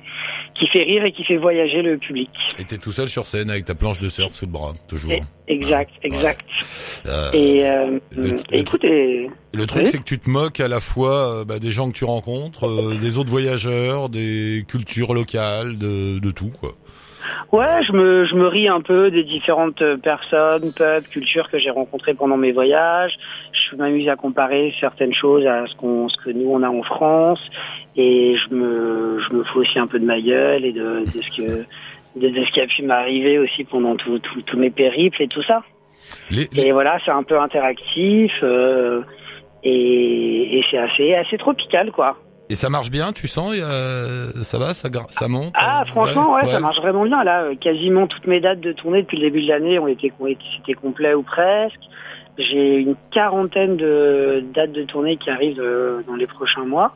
qui 0.58 0.66
fait 0.68 0.84
rire 0.84 1.04
et 1.04 1.12
qui 1.12 1.24
fait 1.24 1.36
voyager 1.36 1.82
le 1.82 1.98
public. 1.98 2.30
Et 2.58 2.64
t'es 2.64 2.78
tout 2.78 2.92
seul 2.92 3.08
sur 3.08 3.26
scène 3.26 3.50
avec 3.50 3.64
ta 3.64 3.74
planche 3.74 3.98
de 3.98 4.08
surf 4.08 4.32
sous 4.32 4.46
le 4.46 4.52
bras, 4.52 4.72
toujours. 4.88 5.12
Et- 5.12 5.22
Exact, 5.48 5.90
Ouais. 6.02 6.10
exact. 6.10 6.40
Et, 7.34 7.64
euh, 7.66 7.98
le- 8.16 8.26
et 8.26 8.30
le- 8.30 8.58
écoute, 8.58 8.84
et- 8.84 9.28
le 9.52 9.66
truc 9.66 9.82
oui. 9.84 9.88
c'est 9.88 9.98
que 9.98 10.02
tu 10.04 10.18
te 10.18 10.28
moques 10.28 10.58
à 10.60 10.66
la 10.68 10.80
fois 10.80 11.40
euh, 11.40 11.44
bah, 11.44 11.58
des 11.60 11.70
gens 11.70 11.88
que 11.90 11.96
tu 11.96 12.04
rencontres, 12.04 12.66
euh, 12.66 12.94
des 13.00 13.16
autres 13.18 13.30
voyageurs, 13.30 14.08
des 14.08 14.64
cultures 14.68 15.14
locales, 15.14 15.78
de, 15.78 16.18
de 16.18 16.30
tout 16.32 16.50
quoi. 16.60 16.70
Ouais, 17.52 17.82
je 17.86 17.92
me, 17.92 18.24
je 18.26 18.34
me 18.36 18.46
ris 18.46 18.68
un 18.68 18.80
peu 18.80 19.10
des 19.10 19.24
différentes 19.24 19.82
personnes, 20.02 20.72
peuples, 20.76 21.08
cultures 21.08 21.48
que 21.50 21.58
j'ai 21.58 21.70
rencontrées 21.70 22.14
pendant 22.14 22.36
mes 22.36 22.52
voyages. 22.52 23.12
Je 23.70 23.76
m'amuse 23.76 24.08
à 24.08 24.16
comparer 24.16 24.72
certaines 24.80 25.14
choses 25.14 25.46
à 25.46 25.66
ce 25.66 25.74
qu'on, 25.76 26.08
ce 26.08 26.16
que 26.24 26.30
nous 26.30 26.48
on 26.50 26.62
a 26.62 26.68
en 26.68 26.82
France, 26.82 27.40
et 27.96 28.36
je 28.36 28.54
me, 28.54 29.18
je 29.28 29.34
me 29.34 29.42
fous 29.44 29.60
aussi 29.60 29.78
un 29.78 29.86
peu 29.86 29.98
de 29.98 30.04
ma 30.04 30.20
gueule 30.20 30.64
et 30.64 30.72
de, 30.72 31.00
de 31.00 31.22
ce 31.22 31.30
que, 31.36 31.64
de, 32.20 32.28
de 32.28 32.44
ce 32.44 32.52
qui 32.52 32.60
a 32.60 32.66
pu 32.66 32.82
m'arriver 32.82 33.38
aussi 33.38 33.64
pendant 33.64 33.96
tout- 33.96 34.18
tout- 34.20 34.42
tous 34.42 34.56
mes 34.58 34.70
périples 34.70 35.22
et 35.22 35.28
tout 35.28 35.42
ça. 35.42 35.62
Les, 36.30 36.46
les- 36.52 36.66
Et 36.68 36.72
voilà, 36.72 36.98
c'est 37.04 37.10
un 37.10 37.24
peu 37.24 37.38
interactif 37.40 38.32
euh, 38.42 39.02
et, 39.64 40.58
et 40.58 40.64
c'est 40.70 40.78
assez, 40.78 41.14
assez 41.14 41.36
tropical 41.38 41.90
quoi. 41.90 42.16
et 42.48 42.54
ça 42.54 42.68
marche 42.70 42.90
bien, 42.90 43.12
tu 43.12 43.26
sens 43.26 43.52
a- 43.58 44.42
Ça 44.42 44.58
va, 44.58 44.70
ça, 44.74 44.88
ça 45.08 45.28
monte 45.28 45.52
Ah, 45.54 45.82
euh, 45.82 45.84
franchement, 45.86 46.34
ouais, 46.34 46.44
ça 46.44 46.60
marche 46.60 46.78
vraiment 46.78 47.04
bien. 47.04 47.24
Là, 47.24 47.42
Euh, 47.44 47.54
quasiment 47.56 48.06
toutes 48.06 48.26
mes 48.26 48.40
dates 48.40 48.60
de 48.60 48.72
tournée 48.72 49.02
depuis 49.02 49.16
le 49.18 49.24
début 49.24 49.42
de 49.42 49.48
l'année 49.48 49.78
ont 49.78 49.88
été 49.88 50.12
c'était 50.56 50.74
complet 50.74 51.14
ou 51.14 51.22
presque. 51.22 51.80
J'ai 52.38 52.76
une 52.80 52.96
quarantaine 53.10 53.76
de 53.76 54.44
dates 54.54 54.72
de 54.72 54.82
tournée 54.82 55.16
qui 55.16 55.30
arrivent 55.30 55.60
euh, 55.60 56.02
dans 56.06 56.16
les 56.16 56.26
prochains 56.26 56.64
mois. 56.64 56.94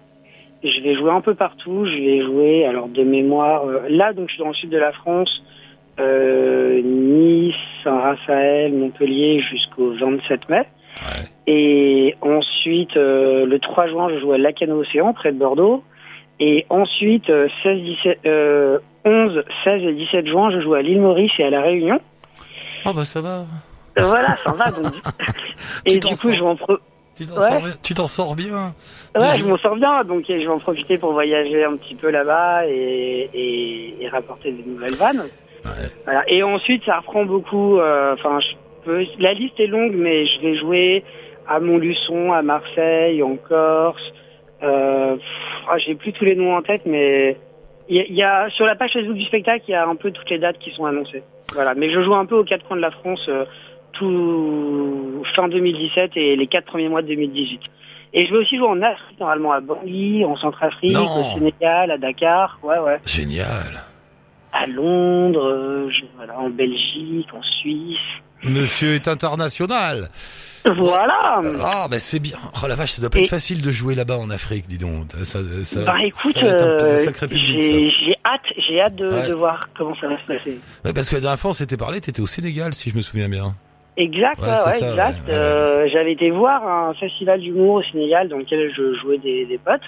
Je 0.63 0.83
vais 0.83 0.95
jouer 0.95 1.11
un 1.11 1.23
peu 1.23 1.35
partout. 1.35 1.87
Je 1.87 1.97
vais 1.97 2.23
jouer, 2.23 2.67
alors 2.67 2.89
de 2.89 3.03
mémoire, 3.03 3.65
euh, 3.67 3.81
là, 3.89 4.13
donc 4.13 4.29
je 4.29 4.35
suis 4.35 4.43
dans 4.43 4.49
le 4.49 4.55
sud 4.55 4.71
de 4.71 4.79
la 4.79 4.93
France, 4.93 5.31
euh, 5.99 6.83
Nice, 6.83 7.55
Saint-Raphaël, 7.83 8.73
Montpellier 8.75 9.41
jusqu'au 9.41 9.93
27 9.93 10.49
mai. 10.49 10.59
Ouais. 10.59 11.27
Et 11.47 12.17
ensuite, 12.21 12.97
euh, 12.97 13.47
le 13.47 13.59
3 13.59 13.89
juin, 13.89 14.09
je 14.11 14.21
joue 14.21 14.33
à 14.33 14.39
Lacano-Océan, 14.39 15.15
près 15.15 15.33
de 15.33 15.39
Bordeaux. 15.39 15.83
Et 16.39 16.67
ensuite, 16.71 17.29
euh, 17.31 17.49
16, 17.63 17.79
17, 17.81 18.19
euh, 18.27 18.79
11, 19.05 19.43
16 19.65 19.83
et 19.83 19.93
17 19.93 20.27
juin, 20.27 20.51
je 20.51 20.61
joue 20.61 20.75
à 20.75 20.83
l'île 20.83 21.01
Maurice 21.01 21.33
et 21.39 21.45
à 21.45 21.51
La 21.51 21.63
Réunion. 21.63 22.01
Ah 22.85 22.93
bah 22.95 23.05
ça 23.05 23.21
va. 23.21 23.45
Voilà, 24.03 24.37
ça 24.37 24.53
va. 24.53 24.71
Donc... 24.71 24.93
Et 25.87 25.99
du 25.99 26.07
coup, 26.09 26.15
sors. 26.15 26.33
je 26.33 26.41
vais 26.41 26.47
en 26.47 26.57
pro... 26.57 26.77
Tu 27.17 27.27
t'en 27.27 27.35
Ouais. 27.37 28.07
sors 28.09 28.35
bien. 28.35 28.75
Sors. 29.15 29.23
Ouais, 29.23 29.37
je 29.39 29.45
m'en 29.45 29.59
sors 29.59 29.77
bien, 29.77 30.05
donc 30.05 30.25
je 30.29 30.33
vais 30.35 30.47
en 30.49 30.59
profiter 30.59 30.97
pour 30.97 31.13
voyager 31.13 31.65
un 31.65 31.77
petit 31.77 31.95
peu 31.95 32.09
là-bas 32.11 32.67
et, 32.67 33.29
et, 33.35 34.03
et 34.03 34.09
rapporter 34.09 34.53
des 34.53 34.63
nouvelles 34.63 34.95
vannes. 34.95 35.25
Voilà. 36.05 36.23
Et 36.29 36.43
ensuite, 36.43 36.83
ça 36.87 36.99
reprend 37.01 37.25
beaucoup. 37.27 37.79
euh, 37.79 38.15
Enfin, 38.15 38.39
je 38.41 38.55
peux. 38.85 39.05
La 39.19 39.35
liste 39.35 39.61
est 39.61 39.67
longue, 39.67 39.93
mais 39.95 40.25
je 40.27 40.41
vais 40.41 40.57
jouer 40.57 41.05
à 41.47 41.61
Montluçon, 41.61 42.33
à 42.33 42.41
Marseille, 42.43 43.23
en 43.23 43.37
Corse. 43.37 44.01
Euh, 44.63 45.17
ah, 45.69 45.77
J'ai 45.79 45.95
plus 45.97 46.13
tous 46.15 46.25
les 46.25 46.37
noms 46.37 46.57
en 46.57 46.63
tête, 46.63 46.83
mais 46.87 47.37
il 47.89 47.97
y, 47.97 48.01
a- 48.01 48.05
il 48.09 48.15
y 48.15 48.23
a 48.23 48.49
sur 48.51 48.65
la 48.65 48.77
page 48.77 48.93
Facebook 48.95 49.17
du 49.17 49.25
spectacle, 49.25 49.65
il 49.69 49.73
y 49.73 49.75
a 49.75 49.87
un 49.87 49.97
peu 49.97 50.11
toutes 50.11 50.31
les 50.31 50.39
dates 50.39 50.59
qui 50.59 50.71
sont 50.71 50.87
annoncées. 50.87 51.23
Voilà. 51.55 51.75
Mais 51.75 51.93
je 51.93 52.03
joue 52.03 52.15
un 52.15 52.25
peu 52.25 52.37
aux 52.37 52.45
quatre 52.45 52.65
coins 52.67 52.77
de 52.77 52.83
la 52.83 52.91
France, 52.93 53.25
euh, 53.29 53.45
tout 53.93 55.23
fin 55.37 55.49
2017 55.49 56.13
et 56.17 56.37
les 56.37 56.47
quatre 56.47 56.67
premiers 56.67 56.89
mois 56.89 57.03
de 57.03 57.09
2018. 57.09 57.61
Et 58.13 58.27
je 58.27 58.33
vais 58.33 58.39
aussi 58.39 58.57
jouer 58.57 58.67
en 58.67 58.83
Afrique, 58.83 59.21
normalement 59.21 59.53
à 59.53 59.61
Bangui, 59.61 60.25
en 60.25 60.37
Centrafrique, 60.37 60.93
Non. 60.93 61.07
au 61.07 61.39
Sénégal, 61.39 61.91
à 61.93 61.99
Dakar, 61.99 62.59
ouais, 62.63 62.79
ouais, 62.79 62.99
Génial. 63.07 63.81
à 64.53 64.67
Londres, 64.67 65.45
euh, 65.47 65.89
je- 65.91 66.07
voilà, 66.17 66.39
en 66.41 66.51
Belgique, 66.51 67.29
en 67.33 67.43
Suisse. 67.61 67.97
Monsieur 68.43 68.95
est 68.95 69.07
international. 69.07 70.09
Voilà. 70.77 71.41
Ah, 71.63 71.87
ben 71.91 71.99
c'est 72.01 72.19
bien. 72.21 72.37
Oh 72.63 72.67
la 72.67 72.75
vache, 72.75 72.91
ça 72.93 73.01
doit 73.01 73.11
pas 73.11 73.19
Et- 73.19 73.23
être 73.23 73.31
facile 73.31 73.63
de 73.63 73.71
jouer 73.71 73.95
là-bas 73.95 74.19
en 74.19 74.29
Afrique, 74.29 74.67
dis 74.67 74.77
donc. 74.79 75.13
Ça, 75.23 75.39
ça, 75.63 75.85
bah 75.85 75.97
écoute, 76.03 76.33
ça 76.35 76.45
euh, 76.45 76.97
ça. 76.97 77.27
j'ai 77.31 77.61
j'ai 77.91 78.15
hâte, 78.25 78.41
j'ai 78.69 78.81
hâte 78.81 78.97
de, 78.97 79.09
Ouais. 79.09 79.29
de 79.29 79.35
voir 79.35 79.69
comment 79.77 79.95
ça 80.01 80.09
va 80.09 80.19
se 80.21 80.27
passer. 80.27 80.59
Parce 80.95 81.09
que 81.09 81.15
la 81.15 81.21
dernière 81.21 81.39
fois, 81.39 81.51
on 81.53 81.55
s'était 81.55 81.77
parlé, 81.79 82.01
t'étais 82.01 82.21
au 82.21 82.27
Sénégal, 82.27 82.75
si 82.75 82.91
je 82.91 82.97
me 82.97 83.01
souviens 83.03 83.29
bien. 83.29 83.55
Exact, 84.01 84.41
Ouais, 84.41 84.47
ça, 84.57 84.71
exact. 84.71 85.29
ouais, 85.29 85.35
Euh, 85.35 85.89
J'avais 85.93 86.13
été 86.13 86.31
voir 86.31 86.67
un 86.67 86.95
festival 86.95 87.41
d'humour 87.41 87.75
au 87.75 87.83
Sénégal 87.83 88.29
dans 88.29 88.39
lequel 88.39 88.73
je 88.75 88.95
jouais 88.95 89.19
des, 89.19 89.45
des 89.47 89.59
potes. 89.59 89.81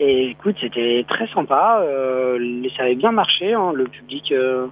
Et 0.00 0.30
écoute, 0.30 0.56
c'était 0.60 1.04
très 1.08 1.26
sympa. 1.28 1.80
Euh, 1.82 2.38
ça 2.76 2.84
avait 2.84 2.94
bien 2.94 3.12
marché. 3.12 3.52
Hein, 3.52 3.72
le 3.74 3.84
public, 3.84 4.32
euh, 4.32 4.66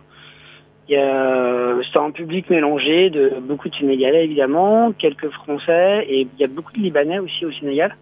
c'était 0.88 1.99
un 1.99 2.11
public 2.11 2.50
mélangé 2.50 3.11
de 3.11 3.35
beaucoup 3.41 3.69
de 3.69 3.75
Sénégalais 3.76 4.25
évidemment, 4.25 4.93
quelques 4.99 5.29
Français 5.31 6.05
et 6.09 6.23
il 6.23 6.41
y 6.41 6.45
a 6.45 6.49
beaucoup 6.49 6.73
de 6.73 6.79
Libanais 6.81 7.19
aussi 7.19 7.45
au 7.47 7.52
Sénégal. 7.52 7.97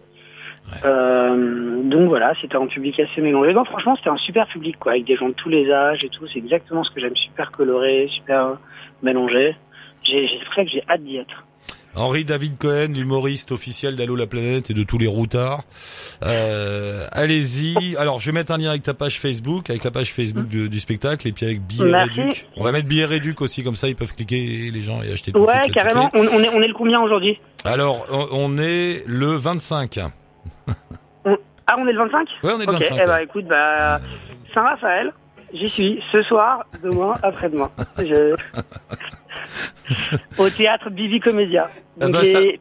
Euh, 0.85 1.83
donc 1.83 2.09
voilà, 2.09 2.33
c'était 2.41 2.57
un 2.57 2.67
public 2.67 2.99
assez 3.01 3.21
mélangé. 3.21 3.53
Non, 3.53 3.65
franchement, 3.65 3.97
c'était 3.97 4.11
un 4.11 4.17
super 4.19 4.47
public, 4.47 4.77
quoi, 4.79 4.93
avec 4.93 5.05
des 5.05 5.17
gens 5.17 5.29
de 5.29 5.35
tous 5.35 5.49
les 5.49 5.71
âges 5.71 6.05
et 6.05 6.09
tout. 6.09 6.27
C'est 6.33 6.39
exactement 6.39 6.85
ce 6.85 6.91
que 6.95 7.01
j'aime, 7.01 7.17
super 7.17 7.51
coloré, 7.51 8.09
super 8.13 8.57
mélangé. 9.03 9.57
C'est 10.11 10.53
vrai 10.55 10.65
que 10.65 10.71
j'ai 10.73 10.83
hâte 10.89 11.03
d'y 11.05 11.17
être. 11.19 11.45
Henri 11.97 12.25
David 12.25 12.57
Cohen, 12.57 12.93
l'humoriste 12.95 13.51
officiel 13.51 13.97
d'Allo 13.97 14.15
la 14.15 14.29
planète 14.29 14.71
et 14.71 14.75
de 14.75 14.85
tous 14.85 14.97
les 14.97 15.09
routards. 15.09 15.65
Euh, 16.25 17.05
allez-y. 17.11 17.97
Alors, 17.97 18.21
je 18.21 18.27
vais 18.27 18.33
mettre 18.33 18.53
un 18.53 18.59
lien 18.59 18.71
avec 18.71 18.85
ta 18.85 18.95
page 18.95 19.19
Facebook, 19.19 19.69
avec 19.71 19.83
la 19.83 19.91
page 19.91 20.13
Facebook 20.13 20.47
du 20.47 20.79
spectacle, 20.81 21.27
et 21.27 21.33
puis 21.33 21.47
avec 21.47 21.63
Billet. 21.63 21.93
Réduc. 21.93 22.47
On 22.57 22.63
va 22.63 22.71
mettre 22.71 22.87
Billet 22.87 23.07
Réduc 23.07 23.41
aussi, 23.41 23.65
comme 23.65 23.75
ça 23.75 23.89
ils 23.89 23.97
peuvent 23.97 24.15
cliquer 24.15 24.71
les 24.73 24.83
gens 24.83 25.03
et 25.03 25.13
acheter 25.13 25.33
tout 25.33 25.41
Ouais, 25.41 25.69
carrément. 25.75 26.09
On, 26.15 26.21
on 26.21 26.41
est, 26.41 26.49
on 26.51 26.63
est 26.63 26.69
le 26.69 26.75
combien 26.75 27.01
aujourd'hui? 27.01 27.41
Alors, 27.65 28.07
on, 28.13 28.29
on 28.55 28.59
est 28.59 29.03
le 29.07 29.35
25. 29.35 29.99
Ah, 31.73 31.77
on 31.79 31.87
est 31.87 31.93
le 31.93 31.99
25 31.99 32.29
Ouais, 32.43 32.51
on 32.57 32.61
est 32.61 32.67
le 32.67 32.73
Ok, 32.73 32.81
25. 32.81 33.01
eh 33.01 33.09
ouais. 33.09 33.25
écoute, 33.25 33.45
bah, 33.47 34.01
Saint-Raphaël, 34.53 35.13
j'y 35.55 35.69
suis 35.69 36.03
ce 36.11 36.21
soir, 36.25 36.65
demain, 36.83 37.15
après-demain. 37.23 37.71
Je... 37.99 38.35
Au 40.39 40.49
théâtre 40.49 40.91
Bibi 40.91 41.21
Comédia. 41.21 41.69
Ah 42.01 42.05
Donc 42.07 42.13
bah, 42.13 42.23
les, 42.23 42.61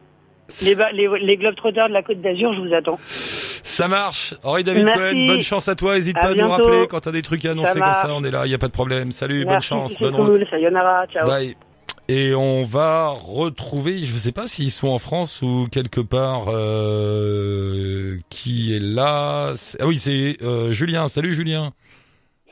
les, 0.62 0.74
ba- 0.74 0.92
les, 0.92 1.08
les 1.20 1.36
Globetrotters 1.36 1.88
de 1.88 1.92
la 1.94 2.02
Côte 2.02 2.20
d'Azur, 2.20 2.52
je 2.54 2.60
vous 2.68 2.74
attends. 2.74 2.98
Ça 3.02 3.88
marche. 3.88 4.34
Henri 4.42 4.64
David 4.64 4.84
Merci. 4.86 5.00
Cohen, 5.00 5.26
bonne 5.26 5.42
chance 5.42 5.68
à 5.68 5.74
toi. 5.76 5.96
Hésite 5.96 6.16
À 6.16 6.20
pas 6.20 6.28
à 6.30 6.34
nous 6.34 6.48
rappeler 6.48 6.86
quand 6.88 7.00
t'as 7.00 7.12
des 7.12 7.22
trucs 7.22 7.44
à 7.44 7.52
annoncer 7.52 7.72
Ça 7.74 7.80
comme 7.80 7.94
ça. 7.94 8.14
On 8.14 8.24
est 8.24 8.30
là, 8.30 8.46
il 8.46 8.50
y 8.50 8.54
a 8.54 8.58
pas 8.58 8.66
de 8.68 8.72
problème. 8.72 9.12
Salut, 9.12 9.44
bonne 9.44 9.60
chance, 9.62 9.94
bonne 10.00 10.14
route. 10.14 10.34
cool. 10.36 10.46
Sayonara, 10.50 11.06
ciao. 11.06 11.24
Bye. 11.26 11.54
Et 12.08 12.34
on 12.34 12.64
va 12.64 13.10
retrouver, 13.10 13.98
je 13.98 14.12
ne 14.14 14.18
sais 14.18 14.32
pas 14.32 14.48
s'ils 14.48 14.72
sont 14.72 14.88
en 14.88 14.98
France 14.98 15.42
ou 15.42 15.68
quelque 15.70 16.00
part, 16.00 16.46
euh, 16.48 18.16
qui 18.30 18.74
est 18.74 18.80
là. 18.80 19.52
Ah 19.78 19.86
oui, 19.86 19.94
c'est 19.96 20.36
euh, 20.42 20.72
Julien. 20.72 21.06
Salut 21.08 21.34
Julien. 21.34 21.72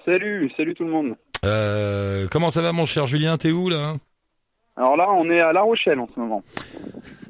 Salut, 0.05 0.51
salut 0.57 0.75
tout 0.75 0.85
le 0.85 0.91
monde. 0.91 1.15
Euh, 1.45 2.27
comment 2.31 2.51
ça 2.51 2.63
va 2.63 2.73
mon 2.73 2.87
cher 2.87 3.07
Julien? 3.07 3.37
T'es 3.37 3.51
où 3.51 3.69
là? 3.69 3.95
Alors 4.79 4.97
là, 4.97 5.09
on 5.11 5.29
est 5.29 5.43
à 5.43 5.53
La 5.53 5.63
Rochelle 5.63 5.99
en 5.99 6.09
ce 6.15 6.21
moment. 6.21 6.45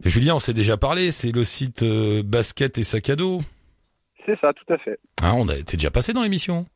Julien, 0.04 0.34
on 0.34 0.38
s'est 0.38 0.52
déjà 0.52 0.76
parlé. 0.76 1.10
C'est 1.12 1.32
le 1.32 1.44
site 1.44 1.82
euh, 1.82 2.22
basket 2.22 2.76
et 2.76 2.82
sac 2.82 3.08
à 3.08 3.16
dos. 3.16 3.40
C'est 4.26 4.38
ça, 4.40 4.52
tout 4.52 4.70
à 4.70 4.76
fait. 4.76 4.98
Hein, 5.22 5.32
on 5.34 5.48
a 5.48 5.56
été 5.56 5.78
déjà 5.78 5.90
passé 5.90 6.12
dans 6.12 6.22
l'émission. 6.22 6.66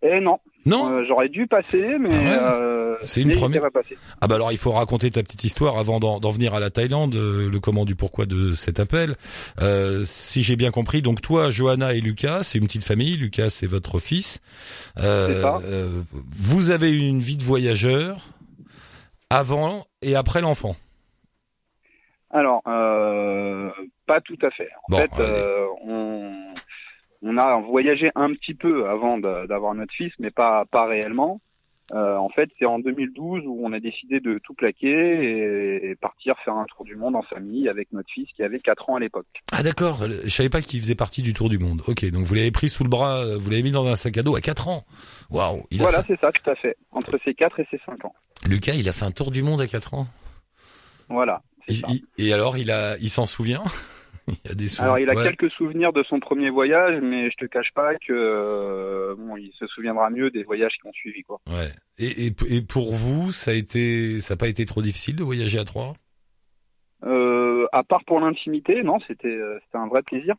Et 0.00 0.20
non, 0.20 0.38
Non 0.64 0.88
euh, 0.88 1.04
j'aurais 1.08 1.28
dû 1.28 1.48
passer, 1.48 1.98
mais 1.98 2.10
Ah 2.12 2.20
ouais 2.20 2.38
euh, 2.60 2.96
C'est 3.00 3.22
une 3.22 3.34
première. 3.34 3.60
s'est 3.62 3.70
pas 3.70 3.82
passé. 3.82 3.98
Ah 4.20 4.28
bah 4.28 4.36
alors 4.36 4.52
il 4.52 4.58
faut 4.58 4.70
raconter 4.70 5.10
ta 5.10 5.24
petite 5.24 5.42
histoire 5.42 5.76
avant 5.76 5.98
d'en 5.98 6.20
d'en 6.20 6.30
venir 6.30 6.54
à 6.54 6.60
la 6.60 6.70
Thaïlande, 6.70 7.16
le 7.16 7.58
comment 7.58 7.84
du 7.84 7.96
pourquoi 7.96 8.24
de 8.26 8.54
cet 8.54 8.78
appel. 8.78 9.16
Si 10.04 10.44
j'ai 10.44 10.54
bien 10.54 10.70
compris, 10.70 11.02
donc 11.02 11.20
toi, 11.20 11.50
Johanna 11.50 11.94
et 11.94 12.00
Lucas, 12.00 12.44
c'est 12.44 12.58
une 12.58 12.66
petite 12.66 12.84
famille. 12.84 13.16
Lucas, 13.16 13.50
c'est 13.50 13.66
votre 13.66 13.98
fils. 13.98 14.40
C'est 14.96 15.40
ça. 15.40 15.60
vous 16.38 16.70
avez 16.70 16.92
eu 16.92 17.00
une 17.00 17.18
vie 17.18 17.36
de 17.36 17.42
voyageur 17.42 18.18
avant 19.30 19.86
et 20.02 20.16
après 20.16 20.40
l'enfant. 20.40 20.76
Alors, 22.30 22.62
euh, 22.66 23.70
pas 24.06 24.20
tout 24.20 24.38
à 24.42 24.50
fait. 24.50 24.68
En 24.84 24.88
Bon, 24.88 24.98
fait, 24.98 25.10
euh, 25.20 25.66
on, 25.82 26.54
on 27.22 27.36
a 27.38 27.60
voyagé 27.60 28.10
un 28.14 28.32
petit 28.34 28.54
peu 28.54 28.88
avant 28.88 29.18
d'avoir 29.18 29.74
notre 29.74 29.92
fils, 29.94 30.12
mais 30.18 30.30
pas, 30.30 30.64
pas 30.66 30.86
réellement. 30.86 31.40
Euh, 31.92 32.16
en 32.16 32.28
fait, 32.28 32.50
c'est 32.58 32.66
en 32.66 32.78
2012 32.78 33.44
où 33.46 33.60
on 33.64 33.72
a 33.72 33.80
décidé 33.80 34.20
de 34.20 34.38
tout 34.44 34.52
plaquer 34.52 34.88
et, 34.88 35.90
et 35.90 35.94
partir 35.96 36.34
faire 36.44 36.54
un 36.54 36.66
tour 36.66 36.84
du 36.84 36.96
monde 36.96 37.16
en 37.16 37.22
famille 37.22 37.66
avec 37.68 37.90
notre 37.92 38.10
fils 38.12 38.28
qui 38.36 38.42
avait 38.42 38.58
4 38.58 38.90
ans 38.90 38.96
à 38.96 39.00
l'époque. 39.00 39.26
Ah 39.52 39.62
d'accord, 39.62 40.02
je 40.24 40.28
savais 40.28 40.50
pas 40.50 40.60
qu'il 40.60 40.80
faisait 40.80 40.94
partie 40.94 41.22
du 41.22 41.32
tour 41.32 41.48
du 41.48 41.58
monde. 41.58 41.82
Ok, 41.86 42.04
donc 42.10 42.26
vous 42.26 42.34
l'avez 42.34 42.50
pris 42.50 42.68
sous 42.68 42.82
le 42.84 42.90
bras, 42.90 43.18
euh, 43.24 43.38
vous 43.38 43.48
l'avez 43.48 43.62
mis 43.62 43.70
dans 43.70 43.86
un 43.86 43.96
sac 43.96 44.18
à 44.18 44.22
dos 44.22 44.36
à 44.36 44.40
4 44.42 44.68
ans. 44.68 44.84
Waouh, 45.30 45.62
Voilà, 45.72 46.02
fait- 46.02 46.14
c'est 46.14 46.20
ça, 46.20 46.30
tout 46.30 46.50
à 46.50 46.54
fait. 46.56 46.76
Entre 46.92 47.18
ses 47.24 47.32
4 47.32 47.58
et 47.60 47.66
ses 47.70 47.80
5 47.86 48.04
ans. 48.04 48.14
Lucas, 48.46 48.74
il 48.74 48.88
a 48.88 48.92
fait 48.92 49.06
un 49.06 49.10
tour 49.10 49.30
du 49.30 49.42
monde 49.42 49.60
à 49.62 49.66
4 49.66 49.94
ans. 49.94 50.06
Voilà. 51.08 51.40
ça. 51.70 51.88
il- 51.90 52.02
et 52.18 52.32
alors, 52.34 52.58
il 52.58 52.70
a, 52.70 52.96
il 52.98 53.08
s'en 53.08 53.24
souvient? 53.26 53.62
Il 54.44 54.50
a 54.50 54.54
des 54.54 54.68
souvenirs. 54.68 54.92
Alors, 54.92 54.98
il 55.00 55.10
a 55.10 55.14
Ouais. 55.14 55.22
quelques 55.24 55.50
souvenirs 55.52 55.92
de 55.92 56.02
son 56.04 56.20
premier 56.20 56.50
voyage, 56.50 57.00
mais 57.02 57.30
je 57.30 57.36
te 57.36 57.44
cache 57.46 57.72
pas 57.74 57.94
que 57.96 58.12
euh, 58.12 59.14
bon, 59.16 59.36
il 59.36 59.52
se 59.58 59.66
souviendra 59.66 60.10
mieux 60.10 60.30
des 60.30 60.42
voyages 60.44 60.72
qui 60.80 60.86
ont 60.86 60.92
suivi, 60.92 61.22
quoi. 61.22 61.40
Ouais. 61.48 61.68
Et, 61.98 62.26
et, 62.26 62.34
et 62.56 62.62
pour 62.62 62.94
vous, 62.94 63.32
ça 63.32 63.50
a 63.50 63.54
été, 63.54 64.20
ça 64.20 64.34
n'a 64.34 64.38
pas 64.38 64.48
été 64.48 64.64
trop 64.66 64.82
difficile 64.82 65.16
de 65.16 65.24
voyager 65.24 65.58
à 65.58 65.64
trois 65.64 65.94
Euh, 67.04 67.66
à 67.72 67.82
part 67.84 68.04
pour 68.04 68.20
l'intimité, 68.20 68.82
non, 68.82 68.98
c'était 69.06 69.28
euh, 69.28 69.58
c'était 69.64 69.78
un 69.78 69.86
vrai 69.86 70.02
plaisir. 70.02 70.34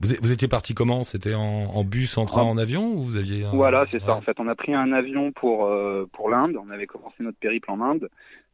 vous, 0.00 0.14
vous 0.20 0.32
étiez 0.32 0.48
parti 0.48 0.74
comment? 0.74 1.04
C'était 1.04 1.34
en, 1.34 1.40
en 1.42 1.84
bus, 1.84 2.18
en 2.18 2.26
train, 2.26 2.42
Ah. 2.42 2.44
en 2.44 2.58
avion 2.58 2.92
ou 2.94 3.04
vous 3.04 3.16
aviez 3.16 3.44
un- 3.44 3.50
Voilà, 3.50 3.86
c'est 3.90 4.04
ça. 4.04 4.14
En 4.16 4.20
fait, 4.20 4.38
on 4.40 4.48
a 4.48 4.54
pris 4.56 4.74
un 4.74 4.92
avion 4.92 5.30
pour 5.32 5.66
euh, 5.66 6.08
pour 6.12 6.28
l'Inde. 6.28 6.56
On 6.56 6.70
avait 6.70 6.86
commencé 6.86 7.16
notre 7.20 7.38
périple 7.38 7.70
en 7.70 7.80
Inde, 7.80 8.08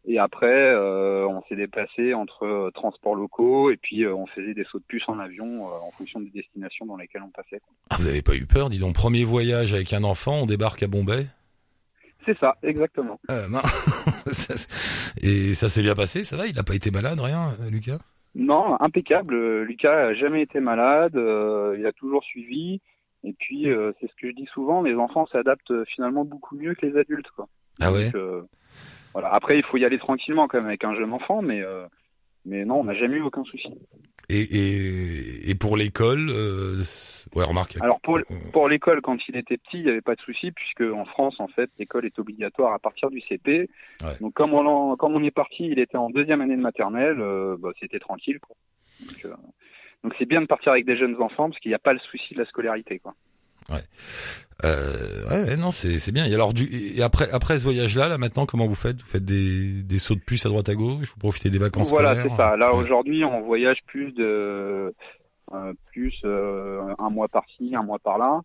et 0.07 0.19
après, 0.19 0.47
euh, 0.73 1.27
on 1.29 1.43
s'est 1.49 1.57
déplacé 1.57 2.15
entre 2.15 2.45
euh, 2.45 2.71
transports 2.73 3.15
locaux, 3.17 3.71
et 3.71 3.77
puis 3.77 4.05
euh, 4.05 4.15
on 4.15 4.27
faisait 4.27 4.55
des 4.55 4.65
sauts 4.65 4.79
de 4.79 4.85
puce 4.87 5.03
en 5.09 5.19
avion 5.19 5.65
en 5.67 5.91
fonction 5.91 6.21
des 6.21 6.31
destinations 6.31 6.87
dans 6.87 6.97
lesquelles 6.97 7.23
on 7.23 7.31
passait. 7.31 7.61
Ah, 7.91 7.97
vous 7.99 8.09
avez 8.09 8.23
pas 8.23 8.35
eu 8.35 8.47
peur 8.47 8.71
Dis 8.71 8.79
donc, 8.79 8.95
premier 8.95 9.25
voyage 9.25 9.75
avec 9.75 9.93
un 9.93 10.05
enfant, 10.05 10.43
on 10.43 10.47
débarque 10.47 10.83
à 10.83 10.87
Bombay? 10.87 11.27
C'est 12.25 12.39
ça, 12.39 12.57
exactement. 12.63 13.21
Euh, 13.31 13.47
non. 13.49 13.61
C'est- 14.33 14.69
et 15.23 15.55
ça 15.55 15.69
s'est 15.69 15.83
bien 15.83 15.95
passé, 15.95 16.25
ça 16.25 16.37
va? 16.37 16.47
Il 16.47 16.59
a 16.59 16.65
pas 16.65 16.75
été 16.75 16.91
malade, 16.91 17.21
rien, 17.21 17.53
Lucas? 17.71 17.99
Non, 18.35 18.77
impeccable. 18.81 19.63
Lucas 19.63 20.09
a 20.09 20.15
jamais 20.15 20.43
été 20.43 20.59
malade. 20.61 21.17
euh, 21.17 21.77
il 21.79 21.87
a 21.87 21.93
toujours 21.93 22.25
suivi. 22.25 22.81
Et 23.25 23.33
puis, 23.33 23.71
euh, 23.71 23.93
c'est 24.01 24.09
ce 24.09 24.13
que 24.21 24.29
je 24.29 24.35
dis 24.35 24.47
souvent, 24.53 24.83
les 24.83 24.95
enfants 24.95 25.27
s'adaptent 25.33 25.85
finalement 25.95 26.25
beaucoup 26.25 26.57
mieux 26.57 26.75
que 26.75 26.85
les 26.87 26.97
adultes. 26.99 27.31
Quoi. 27.35 27.49
Ah 27.81 27.93
ouais? 27.93 28.11
Donc, 28.11 28.45
voilà. 29.17 29.33
Après, 29.33 29.57
il 29.57 29.63
faut 29.63 29.79
y 29.79 29.85
aller 29.87 29.99
tranquillement 29.99 30.47
quand 30.47 30.59
même 30.59 30.67
avec 30.67 30.85
un 30.85 30.95
jeune 30.95 31.11
enfant, 31.11 31.41
mais 31.41 31.63
euh, 31.63 31.87
mais 32.45 32.67
non, 32.67 32.81
on 32.81 32.85
n'a 32.85 32.93
jamais 32.93 33.17
eu 33.17 33.23
aucun 33.23 33.45
souci. 33.45 33.69
et, 34.29 34.43
et, 34.43 35.51
et 35.51 35.55
pour 35.55 35.79
l'école, 35.79 36.29
euh, 36.29 36.83
ouais, 37.35 37.43
remarque. 37.45 37.79
Alors 37.81 37.99
pour 38.03 38.19
pour 38.53 38.69
l'école, 38.69 39.01
quand 39.01 39.17
il 39.27 39.39
était 39.39 39.57
petit, 39.57 39.79
il 39.79 39.85
n'y 39.85 39.91
avait 39.91 40.03
pas 40.03 40.17
de 40.17 40.21
souci 40.21 40.53
puisque 40.53 40.83
en 40.83 41.07
France, 41.07 41.41
en 41.41 41.49
fait, 41.49 41.71
l'école 41.79 42.05
est 42.05 42.19
obligatoire 42.19 42.75
à 42.75 42.79
partir 42.79 43.09
du 43.09 43.23
CP. 43.23 43.71
Ouais. 44.03 44.09
Donc 44.21 44.35
comme 44.35 44.53
on 44.53 44.97
comme 44.97 45.15
on 45.15 45.25
est 45.25 45.31
parti, 45.31 45.65
il 45.65 45.79
était 45.79 45.97
en 45.97 46.11
deuxième 46.11 46.43
année 46.43 46.57
de 46.57 46.61
maternelle, 46.61 47.19
euh, 47.19 47.57
bah, 47.59 47.71
c'était 47.81 47.99
tranquille. 47.99 48.39
Quoi. 48.39 48.55
Donc 49.01 49.25
euh, 49.25 50.13
c'est 50.19 50.27
bien 50.27 50.43
de 50.43 50.47
partir 50.47 50.73
avec 50.73 50.85
des 50.85 50.99
jeunes 50.99 51.17
enfants 51.23 51.49
parce 51.49 51.59
qu'il 51.61 51.71
n'y 51.71 51.75
a 51.75 51.79
pas 51.79 51.95
le 51.95 52.01
souci 52.01 52.35
de 52.35 52.41
la 52.41 52.45
scolarité. 52.45 52.99
Quoi. 52.99 53.15
Euh, 54.65 55.29
ouais, 55.31 55.51
ouais, 55.51 55.57
non, 55.57 55.71
c'est 55.71 55.99
c'est 55.99 56.13
bien. 56.13 56.25
Et 56.25 56.33
alors, 56.35 56.55
du, 56.55 56.65
et 56.97 57.03
après 57.03 57.31
après 57.31 57.59
ce 57.59 57.65
voyage-là, 57.65 58.09
là 58.09 58.17
maintenant, 58.17 58.47
comment 58.47 58.67
vous 58.67 58.75
faites? 58.75 59.01
Vous 59.03 59.07
faites 59.09 59.25
des 59.25 59.83
des 59.83 59.99
sauts 59.99 60.15
de 60.15 60.21
puce 60.21 60.47
à 60.47 60.49
droite 60.49 60.69
à 60.71 60.75
gauche? 60.75 61.09
Vous 61.11 61.19
profitez 61.19 61.51
des 61.51 61.59
vacances 61.59 61.91
Voilà, 61.91 62.15
c'est 62.23 62.31
ça. 62.37 62.57
Là 62.57 62.75
Ouais. 62.75 62.83
aujourd'hui, 62.83 63.23
on 63.25 63.43
voyage 63.43 63.79
plus 63.87 64.13
de 64.13 64.95
euh, 65.53 65.73
plus 65.93 66.15
euh, 66.25 66.81
un 66.99 67.11
mois 67.11 67.29
par-ci, 67.29 67.75
un 67.77 67.83
mois 67.83 67.99
par-là. 67.99 68.41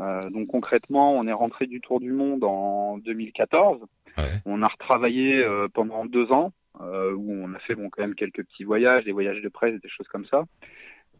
Euh, 0.00 0.28
donc 0.30 0.48
concrètement, 0.48 1.14
on 1.16 1.26
est 1.26 1.32
rentré 1.32 1.66
du 1.66 1.80
Tour 1.80 1.98
du 2.00 2.12
Monde 2.12 2.44
en 2.44 2.98
2014. 2.98 3.78
Ouais. 4.18 4.22
On 4.44 4.62
a 4.62 4.68
retravaillé 4.68 5.36
euh, 5.42 5.66
pendant 5.72 6.04
deux 6.04 6.30
ans, 6.30 6.52
euh, 6.82 7.12
où 7.14 7.32
on 7.32 7.54
a 7.54 7.58
fait 7.60 7.74
bon 7.74 7.88
quand 7.90 8.02
même 8.02 8.14
quelques 8.14 8.44
petits 8.44 8.64
voyages, 8.64 9.04
des 9.04 9.12
voyages 9.12 9.40
de 9.40 9.48
presse, 9.48 9.80
des 9.80 9.88
choses 9.88 10.06
comme 10.08 10.26
ça. 10.26 10.44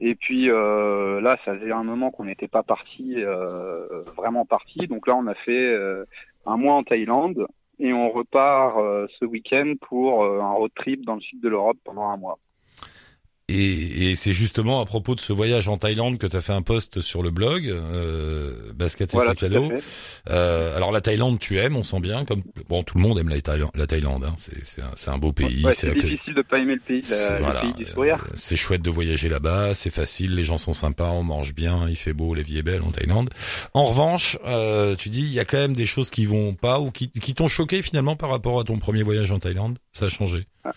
Et 0.06 0.14
puis 0.16 0.50
euh, 0.50 1.18
là, 1.22 1.38
ça 1.46 1.56
faisait 1.58 1.72
un 1.72 1.82
moment 1.82 2.10
qu'on 2.10 2.26
n'était 2.26 2.46
pas 2.46 2.62
parti, 2.62 3.14
euh, 3.16 4.02
vraiment 4.18 4.44
parti. 4.44 4.86
Donc 4.86 5.06
là, 5.06 5.16
on 5.16 5.26
a 5.26 5.34
fait 5.34 5.72
euh, 5.72 6.04
un 6.44 6.58
mois 6.58 6.74
en 6.74 6.82
Thaïlande 6.82 7.46
et 7.78 7.94
on 7.94 8.10
repart 8.10 8.76
ce 9.18 9.24
week-end 9.24 9.72
pour 9.80 10.22
un 10.22 10.52
road 10.52 10.70
trip 10.76 11.06
dans 11.06 11.14
le 11.14 11.22
sud 11.22 11.40
de 11.40 11.48
l'Europe 11.48 11.78
pendant 11.84 12.10
un 12.10 12.18
mois. 12.18 12.38
Et, 13.48 14.10
et 14.10 14.16
c'est 14.16 14.32
justement 14.32 14.80
à 14.80 14.86
propos 14.86 15.14
de 15.14 15.20
ce 15.20 15.32
voyage 15.34 15.68
en 15.68 15.76
Thaïlande 15.76 16.16
que 16.16 16.26
tu 16.26 16.34
as 16.34 16.40
fait 16.40 16.54
un 16.54 16.62
post 16.62 17.02
sur 17.02 17.22
le 17.22 17.30
blog 17.30 17.68
euh, 17.68 18.72
Basket 18.74 19.12
et 19.12 19.16
Voilà, 19.16 19.32
sac 19.32 19.42
à 19.42 19.48
dos. 19.50 19.70
Euh, 20.30 20.74
alors 20.76 20.90
la 20.92 21.02
Thaïlande, 21.02 21.38
tu 21.38 21.58
aimes, 21.58 21.76
on 21.76 21.84
sent 21.84 22.00
bien. 22.00 22.24
Comme 22.24 22.42
bon, 22.70 22.82
tout 22.82 22.96
le 22.96 23.02
monde 23.02 23.18
aime 23.18 23.28
la 23.28 23.38
Thaïlande. 23.42 23.70
La 23.74 23.86
Thaïlande, 23.86 24.24
hein. 24.24 24.34
c'est 24.38 24.64
c'est 24.64 24.80
un, 24.80 24.90
c'est 24.94 25.10
un 25.10 25.18
beau 25.18 25.32
pays. 25.32 25.62
Ouais, 25.62 25.72
c'est 25.72 25.92
difficile 25.94 26.32
de 26.34 26.40
pas 26.40 26.58
aimer 26.58 26.74
le 26.74 26.80
pays, 26.80 27.02
C'est- 27.02 27.38
voilà, 27.38 27.62
euh, 27.64 28.56
chouette 28.56 28.80
de 28.82 28.90
voyager 28.90 29.28
là-bas, 29.28 29.74
c'est 29.74 29.90
facile, 29.90 30.34
les 30.34 30.44
gens 30.44 30.56
sont 30.56 30.72
sympas, 30.72 31.10
on 31.10 31.22
mange 31.22 31.54
bien, 31.54 31.86
il 31.88 31.96
fait 31.96 32.14
beau, 32.14 32.32
la 32.34 32.40
vie 32.42 32.56
est 32.58 32.62
belle 32.62 32.80
en 32.82 32.92
Thaïlande. 32.92 33.28
En 33.74 33.84
revanche, 33.84 34.38
euh, 34.46 34.96
tu 34.96 35.10
dis, 35.10 35.20
il 35.20 35.32
y 35.32 35.40
a 35.40 35.44
quand 35.44 35.58
même 35.58 35.74
des 35.74 35.86
choses 35.86 36.08
qui 36.08 36.24
vont 36.24 36.54
pas 36.54 36.80
ou 36.80 36.90
qui, 36.90 37.10
qui 37.10 37.34
t'ont 37.34 37.48
choqué 37.48 37.82
finalement 37.82 38.16
par 38.16 38.30
rapport 38.30 38.58
à 38.58 38.64
ton 38.64 38.78
premier 38.78 39.02
voyage 39.02 39.30
en 39.32 39.38
Thaïlande? 39.38 39.78
Ça 39.92 40.06
a 40.06 40.08
changé? 40.08 40.46
Euh, 40.66 40.70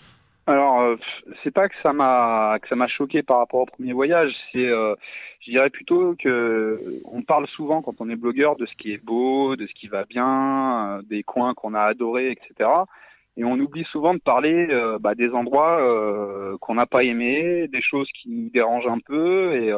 c'est 1.44 1.52
pas 1.52 1.70
que 1.70 1.76
ça 1.84 1.94
m'a 1.94 2.58
que 2.62 2.68
ça 2.68 2.76
m'a 2.76 2.88
choqué 2.88 3.24
par 3.24 3.40
rapport 3.40 3.62
au 3.62 3.66
premier 3.66 3.94
voyage. 3.94 4.34
C'est, 4.52 4.68
euh, 4.68 4.96
je 5.42 5.52
dirais 5.52 5.70
plutôt 5.70 6.16
que 6.18 7.02
on 7.06 7.22
parle 7.24 7.48
souvent 7.48 7.82
quand 7.82 8.00
on 8.00 8.10
est 8.10 8.16
blogueur 8.16 8.56
de 8.56 8.66
ce 8.66 8.76
qui 8.76 8.92
est 8.94 9.04
beau, 9.04 9.56
de 9.56 9.68
ce 9.68 9.74
qui 9.74 9.88
va 9.88 10.06
bien, 10.06 11.00
euh, 11.00 11.02
des 11.04 11.24
coins 11.24 11.54
qu'on 11.54 11.74
a 11.74 11.82
adorés, 11.82 12.32
etc. 12.32 12.70
Et 13.38 13.44
on 13.44 13.60
oublie 13.60 13.86
souvent 13.92 14.14
de 14.14 14.20
parler 14.20 14.68
euh, 14.72 14.98
bah, 15.00 15.16
des 15.16 15.30
endroits 15.32 15.80
qu'on 16.62 16.76
n'a 16.76 16.86
pas 16.88 17.04
aimés, 17.04 17.68
des 17.68 17.82
choses 17.82 18.10
qui 18.20 18.30
nous 18.30 18.50
dérangent 18.50 18.88
un 18.88 19.00
peu. 19.00 19.54
Et 19.56 19.74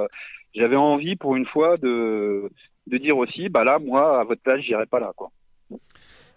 j'avais 0.56 0.78
envie 0.78 1.16
pour 1.16 1.36
une 1.36 1.46
fois 1.46 1.78
de 1.78 2.50
de 2.88 2.98
dire 2.98 3.18
aussi, 3.18 3.50
bah 3.50 3.64
là, 3.64 3.80
moi, 3.80 4.20
à 4.22 4.24
votre 4.24 4.42
place, 4.42 4.62
j'irai 4.62 4.86
pas 4.86 5.00
là, 5.00 5.14
quoi. 5.16 5.30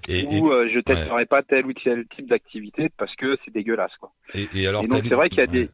Et, 0.09 0.21
et, 0.21 0.41
Ou 0.41 0.51
euh, 0.53 0.69
je 0.73 0.81
testerai 0.81 1.27
pas 1.27 1.43
tel 1.43 1.65
ou 1.67 1.73
tel 1.73 2.07
type 2.09 2.29
d'activité 2.29 2.89
parce 2.97 3.15
que 3.17 3.37
c'est 3.45 3.53
dégueulasse, 3.53 3.95
quoi. 4.01 4.13
et, 4.35 4.49
et 4.55 4.67
alors, 4.67 4.87
donc, 4.89 5.03
c'est 5.09 5.15
vrai 5.15 5.29
qu'il 5.29 5.39
y 5.39 5.43
a 5.43 5.47
des- 5.47 5.69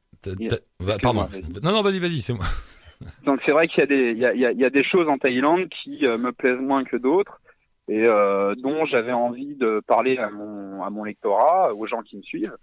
ouais, 0.51 0.59
bah, 0.81 0.97
pardon. 1.03 1.27
Non, 1.63 1.73
non, 1.73 1.83
vas-y, 1.83 1.99
vas-y, 1.99 2.19
c'est 2.19 2.35
moi. 2.35 2.45
Donc 3.25 3.41
c'est 3.47 3.53
vrai 3.53 3.69
qu'il 3.69 3.81
y 3.81 3.83
a 3.83 3.87
des 3.87 4.11
il 4.13 4.19
y 4.19 4.27
a, 4.27 4.35
il 4.35 4.41
y 4.41 4.47
a- 4.47 4.53
il 4.53 4.59
y 4.59 4.65
a 4.65 4.71
des 4.71 4.85
choses 4.85 5.09
en 5.09 5.19
Thaïlande 5.19 5.69
qui 5.69 6.05
euh, 6.07 6.19
me 6.19 6.33
plaisent 6.33 6.61
moins 6.61 6.85
que 6.85 6.97
d'autres 6.97 7.41
et 7.89 8.05
euh, 8.07 8.55
dont 8.57 8.85
j'avais 8.87 9.13
envie 9.13 9.55
de 9.55 9.81
parler 9.87 10.19
à 10.19 10.31
mon 10.31 10.83
à 10.83 10.91
mon 10.91 11.05
lectorat, 11.05 11.75
aux 11.75 11.87
gens 11.87 12.03
qui 12.03 12.17
me 12.17 12.23
suivent 12.23 12.57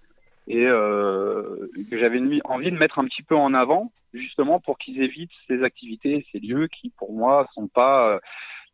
et 0.47 0.65
euh, 0.67 1.67
que 1.89 1.97
j'avais 1.97 2.19
envie 2.45 2.71
de 2.71 2.77
mettre 2.77 2.99
un 2.99 3.05
petit 3.05 3.23
peu 3.23 3.35
en 3.35 3.53
avant 3.53 3.91
justement 4.13 4.59
pour 4.59 4.77
qu'ils 4.77 5.01
évitent 5.01 5.31
ces 5.47 5.61
activités, 5.63 6.25
ces 6.31 6.39
lieux 6.39 6.67
qui 6.67 6.89
pour 6.89 7.13
moi 7.13 7.47
sont 7.53 7.67
pas 7.67 8.19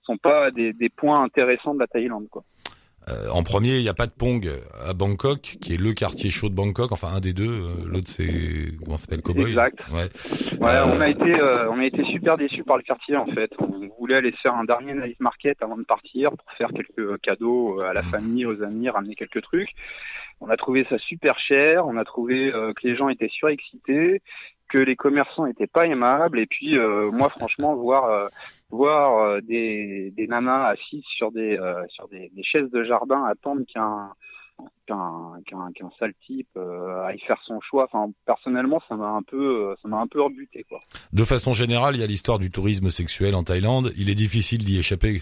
sont 0.03 0.17
pas 0.17 0.49
des, 0.51 0.73
des 0.73 0.89
points 0.89 1.21
intéressants 1.23 1.73
de 1.75 1.79
la 1.79 1.87
Thaïlande 1.87 2.27
quoi. 2.29 2.43
Euh, 3.09 3.29
en 3.31 3.41
premier, 3.41 3.77
il 3.77 3.81
n'y 3.81 3.89
a 3.89 3.93
pas 3.95 4.05
de 4.05 4.11
Pong 4.11 4.47
à 4.87 4.93
Bangkok, 4.93 5.57
qui 5.59 5.73
est 5.73 5.77
le 5.77 5.93
quartier 5.93 6.29
chaud 6.29 6.49
de 6.49 6.53
Bangkok. 6.55 6.91
Enfin, 6.91 7.09
un 7.15 7.19
des 7.19 7.33
deux. 7.33 7.49
euh, 7.49 7.69
L'autre, 7.87 8.07
c'est 8.07 8.27
comment 8.83 8.97
s'appelle 8.97 9.21
Cowboy? 9.21 9.47
Exact. 9.49 9.79
Ouais. 9.91 10.03
Ouais, 10.61 10.69
Euh, 10.69 10.85
on 10.95 11.01
a 11.01 11.09
été 11.09 11.39
euh, 11.39 11.69
on 11.71 11.79
a 11.79 11.85
été 11.85 12.03
super 12.05 12.37
déçus 12.37 12.63
par 12.63 12.77
le 12.77 12.83
quartier 12.83 13.15
en 13.17 13.25
fait. 13.27 13.51
On 13.59 13.89
voulait 13.99 14.17
aller 14.17 14.33
faire 14.43 14.53
un 14.53 14.65
dernier 14.65 14.93
night 14.93 15.19
market 15.19 15.57
avant 15.61 15.77
de 15.77 15.83
partir 15.83 16.29
pour 16.31 16.51
faire 16.57 16.69
quelques 16.75 17.19
cadeaux 17.21 17.79
à 17.81 17.93
la 17.93 18.03
Mhm. 18.03 18.09
famille, 18.11 18.45
aux 18.45 18.61
amis, 18.61 18.87
ramener 18.89 19.15
quelques 19.15 19.41
trucs. 19.41 19.69
On 20.39 20.49
a 20.49 20.57
trouvé 20.57 20.85
ça 20.89 20.97
super 20.99 21.37
cher. 21.39 21.85
On 21.87 21.97
a 21.97 22.03
trouvé 22.03 22.51
que 22.51 22.87
les 22.87 22.95
gens 22.95 23.09
étaient 23.09 23.29
surexcités, 23.29 24.21
que 24.71 24.77
les 24.77 24.95
commerçants 24.95 25.45
étaient 25.45 25.67
pas 25.67 25.85
aimables. 25.85 26.39
Et 26.39 26.47
puis 26.47 26.77
euh, 26.77 27.11
moi, 27.11 27.29
franchement, 27.29 27.75
voir 27.75 28.05
euh, 28.05 28.27
voir 28.69 29.17
euh, 29.17 29.41
des, 29.41 30.11
des 30.15 30.27
nanas 30.27 30.69
assises 30.69 31.03
sur 31.17 31.31
des 31.31 31.57
euh, 31.57 31.83
sur 31.89 32.07
des, 32.07 32.31
des 32.33 32.43
chaises 32.43 32.69
de 32.71 32.83
jardin 32.83 33.23
attendre 33.25 33.61
qu'un 33.71 34.13
qu'un 34.87 35.71
qu'un 35.73 35.89
sale 35.99 36.13
type 36.25 36.57
aille 37.05 37.19
faire 37.27 37.41
son 37.45 37.59
choix. 37.61 37.87
Enfin, 37.91 38.11
personnellement, 38.25 38.81
ça 38.87 38.95
m'a 38.95 39.09
un 39.09 39.23
peu 39.23 39.75
ça 39.81 39.87
m'a 39.87 39.97
un 39.97 40.07
peu 40.07 40.21
rebuté 40.21 40.65
quoi. 40.69 40.79
De 41.11 41.23
façon 41.23 41.53
générale, 41.53 41.95
il 41.95 42.01
y 42.01 42.03
a 42.03 42.07
l'histoire 42.07 42.39
du 42.39 42.51
tourisme 42.51 42.89
sexuel 42.89 43.35
en 43.35 43.43
Thaïlande. 43.43 43.91
Il 43.97 44.09
est 44.09 44.15
difficile 44.15 44.59
d'y 44.59 44.79
échapper. 44.79 45.21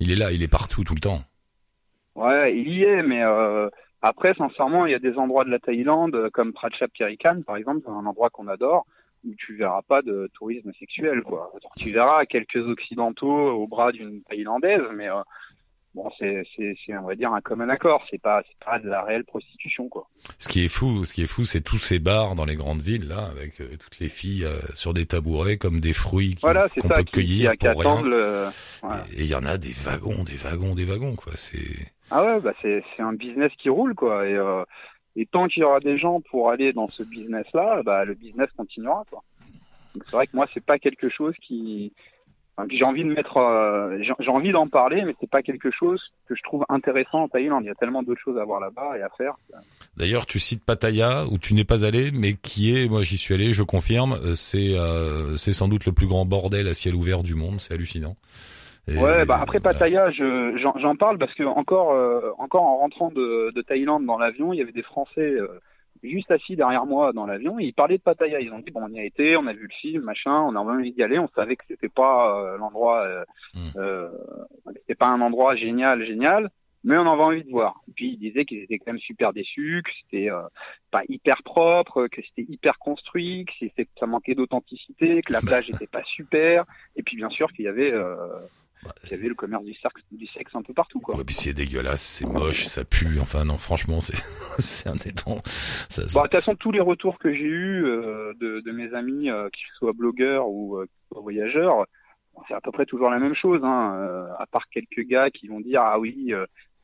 Il 0.00 0.10
est 0.10 0.16
là, 0.16 0.32
il 0.32 0.42
est 0.42 0.48
partout, 0.48 0.82
tout 0.82 0.94
le 0.94 1.00
temps. 1.00 1.20
Ouais, 2.16 2.56
il 2.56 2.68
y 2.68 2.82
est, 2.82 3.02
mais 3.02 3.22
après, 4.02 4.34
sincèrement, 4.34 4.84
il 4.86 4.92
y 4.92 4.96
a 4.96 4.98
des 4.98 5.16
endroits 5.16 5.44
de 5.44 5.50
la 5.50 5.60
Thaïlande, 5.60 6.16
euh, 6.16 6.30
comme 6.30 6.52
Pratchap 6.52 6.92
Kirikan, 6.92 7.42
par 7.42 7.56
exemple, 7.56 7.88
un 7.88 8.04
endroit 8.04 8.30
qu'on 8.30 8.48
adore, 8.48 8.84
où 9.24 9.34
tu 9.36 9.54
verras 9.54 9.82
pas 9.82 10.02
de 10.02 10.28
tourisme 10.34 10.72
sexuel, 10.78 11.22
quoi. 11.22 11.52
Tu 11.76 11.92
verras 11.92 12.26
quelques 12.26 12.66
occidentaux 12.66 13.50
au 13.52 13.68
bras 13.68 13.92
d'une 13.92 14.22
thaïlandaise, 14.22 14.82
mais 14.94 15.08
euh, 15.08 15.22
bon, 15.94 16.10
c'est, 16.18 16.42
c'est, 16.56 16.74
c'est, 16.84 16.96
on 16.96 17.06
va 17.06 17.14
dire, 17.14 17.32
un 17.32 17.40
commun 17.40 17.68
accord. 17.68 18.04
C'est 18.10 18.20
pas, 18.20 18.42
c'est 18.48 18.64
pas 18.64 18.78
de 18.78 18.88
la 18.88 19.02
réelle 19.02 19.24
prostitution, 19.24 19.88
quoi. 19.88 20.08
Ce 20.38 20.48
qui 20.48 20.64
est 20.64 20.68
fou, 20.68 21.04
ce 21.04 21.14
qui 21.14 21.22
est 21.22 21.26
fou, 21.26 21.44
c'est 21.44 21.60
tous 21.60 21.78
ces 21.78 21.98
bars 21.98 22.34
dans 22.34 22.44
les 22.44 22.56
grandes 22.56 22.80
villes 22.82 23.08
là, 23.08 23.26
avec 23.30 23.60
euh, 23.60 23.68
toutes 23.78 23.98
les 23.98 24.08
filles 24.08 24.44
euh, 24.44 24.58
sur 24.74 24.94
des 24.94 25.06
tabourets 25.06 25.56
comme 25.56 25.80
des 25.80 25.92
fruits 25.92 26.34
qui- 26.34 26.42
Voilà, 26.42 26.68
c'est 26.68 26.80
qu'on 26.80 26.88
ça 26.88 26.94
peut 26.96 27.02
qui, 27.04 27.12
cueillir 27.12 27.52
qui 27.52 27.66
pour 27.68 27.80
rien. 27.82 28.02
le. 28.02 28.46
voilà. 28.82 29.04
Et 29.16 29.20
il 29.22 29.26
y 29.26 29.34
en 29.34 29.44
a 29.44 29.58
des 29.58 29.72
wagons, 29.72 30.24
des 30.24 30.36
wagons, 30.36 30.74
des 30.74 30.84
wagons, 30.84 31.14
quoi. 31.16 31.32
C'est 31.36 31.58
Ah 32.10 32.24
ouais, 32.24 32.40
bah 32.40 32.52
c'est, 32.62 32.82
c'est 32.96 33.02
un 33.02 33.12
business 33.14 33.52
qui 33.58 33.68
roule, 33.68 33.94
quoi. 33.94 34.26
Et, 34.26 34.34
euh, 34.34 34.64
et 35.16 35.26
tant 35.26 35.46
qu'il 35.46 35.60
y 35.60 35.64
aura 35.64 35.80
des 35.80 35.98
gens 35.98 36.20
pour 36.22 36.50
aller 36.50 36.72
dans 36.72 36.88
ce 36.90 37.02
business-là, 37.02 37.82
bah 37.84 38.04
le 38.04 38.14
business 38.14 38.48
continuera, 38.56 39.04
quoi. 39.10 39.22
Donc 39.94 40.04
c'est 40.06 40.16
vrai 40.16 40.26
que 40.26 40.34
moi, 40.34 40.46
c'est 40.54 40.64
pas 40.64 40.78
quelque 40.78 41.10
chose 41.10 41.34
qui, 41.46 41.92
j'ai 42.70 42.84
envie 42.84 43.02
de 43.02 43.08
mettre, 43.12 43.38
euh, 43.38 43.98
j'ai, 44.02 44.28
envie 44.28 44.52
d'en 44.52 44.68
parler, 44.68 45.02
mais 45.04 45.14
c'est 45.20 45.30
pas 45.30 45.42
quelque 45.42 45.70
chose 45.70 46.00
que 46.28 46.34
je 46.34 46.42
trouve 46.42 46.64
intéressant 46.68 47.22
en 47.22 47.28
Thaïlande. 47.28 47.64
Il 47.64 47.68
y 47.68 47.70
a 47.70 47.74
tellement 47.74 48.02
d'autres 48.02 48.20
choses 48.20 48.38
à 48.38 48.44
voir 48.44 48.60
là-bas 48.60 48.98
et 48.98 49.02
à 49.02 49.08
faire. 49.16 49.34
D'ailleurs, 49.96 50.26
tu 50.26 50.38
cites 50.38 50.64
Pattaya 50.64 51.24
où 51.30 51.38
tu 51.38 51.54
n'es 51.54 51.64
pas 51.64 51.84
allé, 51.84 52.10
mais 52.12 52.34
qui 52.34 52.76
est, 52.76 52.88
moi 52.88 53.02
j'y 53.02 53.16
suis 53.16 53.34
allé, 53.34 53.52
je 53.52 53.62
confirme, 53.62 54.12
euh, 54.12 54.34
c'est 54.34 54.76
euh, 54.78 55.36
c'est 55.36 55.52
sans 55.52 55.68
doute 55.68 55.86
le 55.86 55.92
plus 55.92 56.06
grand 56.06 56.26
bordel 56.26 56.68
à 56.68 56.74
ciel 56.74 56.94
ouvert 56.94 57.22
du 57.22 57.34
monde. 57.34 57.60
C'est 57.60 57.74
hallucinant. 57.74 58.16
Et- 58.88 58.98
Ouais, 58.98 59.24
bah 59.24 59.38
après 59.40 59.60
Pattaya, 59.60 60.10
je, 60.10 60.58
j'en, 60.60 60.74
j'en 60.78 60.96
parle 60.96 61.16
parce 61.16 61.32
que 61.34 61.44
encore, 61.44 61.92
euh, 61.92 62.32
encore 62.38 62.62
en 62.62 62.78
rentrant 62.78 63.10
de, 63.10 63.52
de 63.54 63.62
Thaïlande 63.62 64.04
dans 64.06 64.18
l'avion, 64.18 64.52
il 64.52 64.58
y 64.58 64.62
avait 64.62 64.72
des 64.72 64.82
Français 64.82 65.20
euh, 65.20 65.60
juste 66.10 66.30
assis 66.30 66.56
derrière 66.56 66.86
moi 66.86 67.12
dans 67.12 67.26
l'avion 67.26 67.58
ils 67.58 67.72
parlaient 67.72 67.98
de 67.98 68.02
Pattaya. 68.02 68.40
Ils 68.40 68.52
ont 68.52 68.58
dit 68.58 68.70
bon, 68.70 68.82
on 68.84 68.88
y 68.88 69.00
a 69.00 69.04
été, 69.04 69.36
on 69.36 69.46
a 69.46 69.52
vu 69.52 69.62
le 69.62 69.74
film, 69.80 70.02
machin, 70.02 70.32
on 70.32 70.56
a 70.56 70.58
envie 70.58 70.92
d'y 70.92 71.02
aller. 71.02 71.18
On 71.18 71.28
savait 71.28 71.56
que 71.56 71.64
c'était 71.68 71.88
pas 71.88 72.38
euh, 72.38 72.58
l'endroit, 72.58 73.02
euh, 73.02 73.24
Hmm. 73.54 73.68
euh, 73.76 74.08
c'était 74.76 74.94
pas 74.94 75.08
un 75.08 75.20
endroit 75.20 75.56
génial, 75.56 76.06
génial, 76.06 76.48
mais 76.84 76.96
on 76.96 77.06
avait 77.06 77.22
envie 77.22 77.44
de 77.44 77.50
voir. 77.50 77.82
Et 77.88 77.92
puis 77.92 78.12
ils 78.12 78.18
disaient 78.18 78.46
qu'ils 78.46 78.62
étaient 78.62 78.78
quand 78.78 78.92
même 78.92 78.98
super 79.00 79.32
déçus, 79.34 79.82
que 79.84 79.90
c'était 80.00 80.30
euh, 80.30 80.40
pas 80.90 81.02
hyper 81.08 81.42
propre, 81.44 82.06
que 82.06 82.22
c'était 82.22 82.50
hyper 82.50 82.78
construit, 82.78 83.44
que 83.44 83.52
c'était, 83.60 83.84
que 83.84 83.90
ça 84.00 84.06
manquait 84.06 84.34
d'authenticité, 84.34 85.20
que 85.22 85.32
la 85.32 85.40
plage 85.42 85.68
était 85.68 85.86
pas 85.86 86.02
super, 86.04 86.64
et 86.96 87.02
puis 87.02 87.16
bien 87.16 87.28
sûr 87.28 87.52
qu'il 87.52 87.66
y 87.66 87.68
avait 87.68 87.92
euh, 88.84 88.88
Bah, 88.88 88.94
y 89.10 89.14
avait 89.14 89.28
le 89.28 89.34
commerce 89.34 89.64
du 89.64 89.74
sexe, 89.74 90.02
du 90.10 90.26
sexe 90.26 90.54
un 90.54 90.62
peu 90.62 90.72
partout, 90.74 91.00
quoi. 91.00 91.16
Ouais, 91.16 91.24
puis 91.24 91.34
c'est 91.34 91.52
dégueulasse, 91.54 92.02
c'est 92.02 92.26
moche, 92.26 92.64
ça 92.64 92.84
pue. 92.84 93.18
Enfin 93.20 93.44
non, 93.44 93.58
franchement, 93.58 94.00
c'est 94.00 94.16
c'est 94.58 94.88
un 94.88 94.96
temps. 94.96 95.40
Ça, 95.88 96.08
ça- 96.08 96.18
Bon, 96.18 96.22
de 96.24 96.28
toute 96.28 96.32
façon, 96.40 96.54
tous 96.54 96.72
les 96.72 96.80
retours 96.80 97.18
que 97.18 97.32
j'ai 97.32 97.44
eus 97.44 97.84
euh, 97.86 98.32
de, 98.40 98.60
de 98.60 98.72
mes 98.72 98.92
amis, 98.94 99.30
euh, 99.30 99.48
qu'ils 99.50 99.66
soient 99.78 99.92
blogueurs 99.92 100.48
ou 100.48 100.76
euh, 100.78 100.86
voyageurs, 101.10 101.86
c'est 102.48 102.54
à 102.54 102.60
peu 102.60 102.72
près 102.72 102.86
toujours 102.86 103.10
la 103.10 103.18
même 103.18 103.34
chose, 103.34 103.60
hein, 103.62 103.94
euh, 103.98 104.26
à 104.38 104.46
part 104.46 104.68
quelques 104.70 105.06
gars 105.06 105.30
qui 105.30 105.48
vont 105.48 105.60
dire 105.60 105.82
ah 105.82 105.98
oui, 105.98 106.32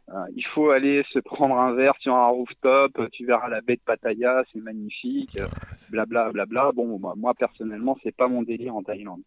euh, 0.08 0.14
euh, 0.18 0.24
il 0.36 0.44
faut 0.54 0.70
aller 0.70 1.04
se 1.12 1.18
prendre 1.18 1.56
un 1.56 1.74
verre 1.74 1.94
sur 2.00 2.14
un 2.14 2.26
rooftop, 2.26 2.98
tu 3.12 3.26
verras 3.26 3.48
la 3.48 3.60
baie 3.60 3.76
de 3.76 3.80
Pattaya, 3.84 4.42
c'est 4.52 4.60
magnifique, 4.60 5.38
euh, 5.40 5.46
blabla 5.90 6.30
blabla. 6.32 6.72
Bon, 6.74 6.98
bah, 6.98 7.14
moi 7.16 7.34
personnellement, 7.34 7.96
c'est 8.02 8.14
pas 8.14 8.28
mon 8.28 8.42
délire 8.42 8.74
en 8.74 8.82
Thaïlande. 8.82 9.22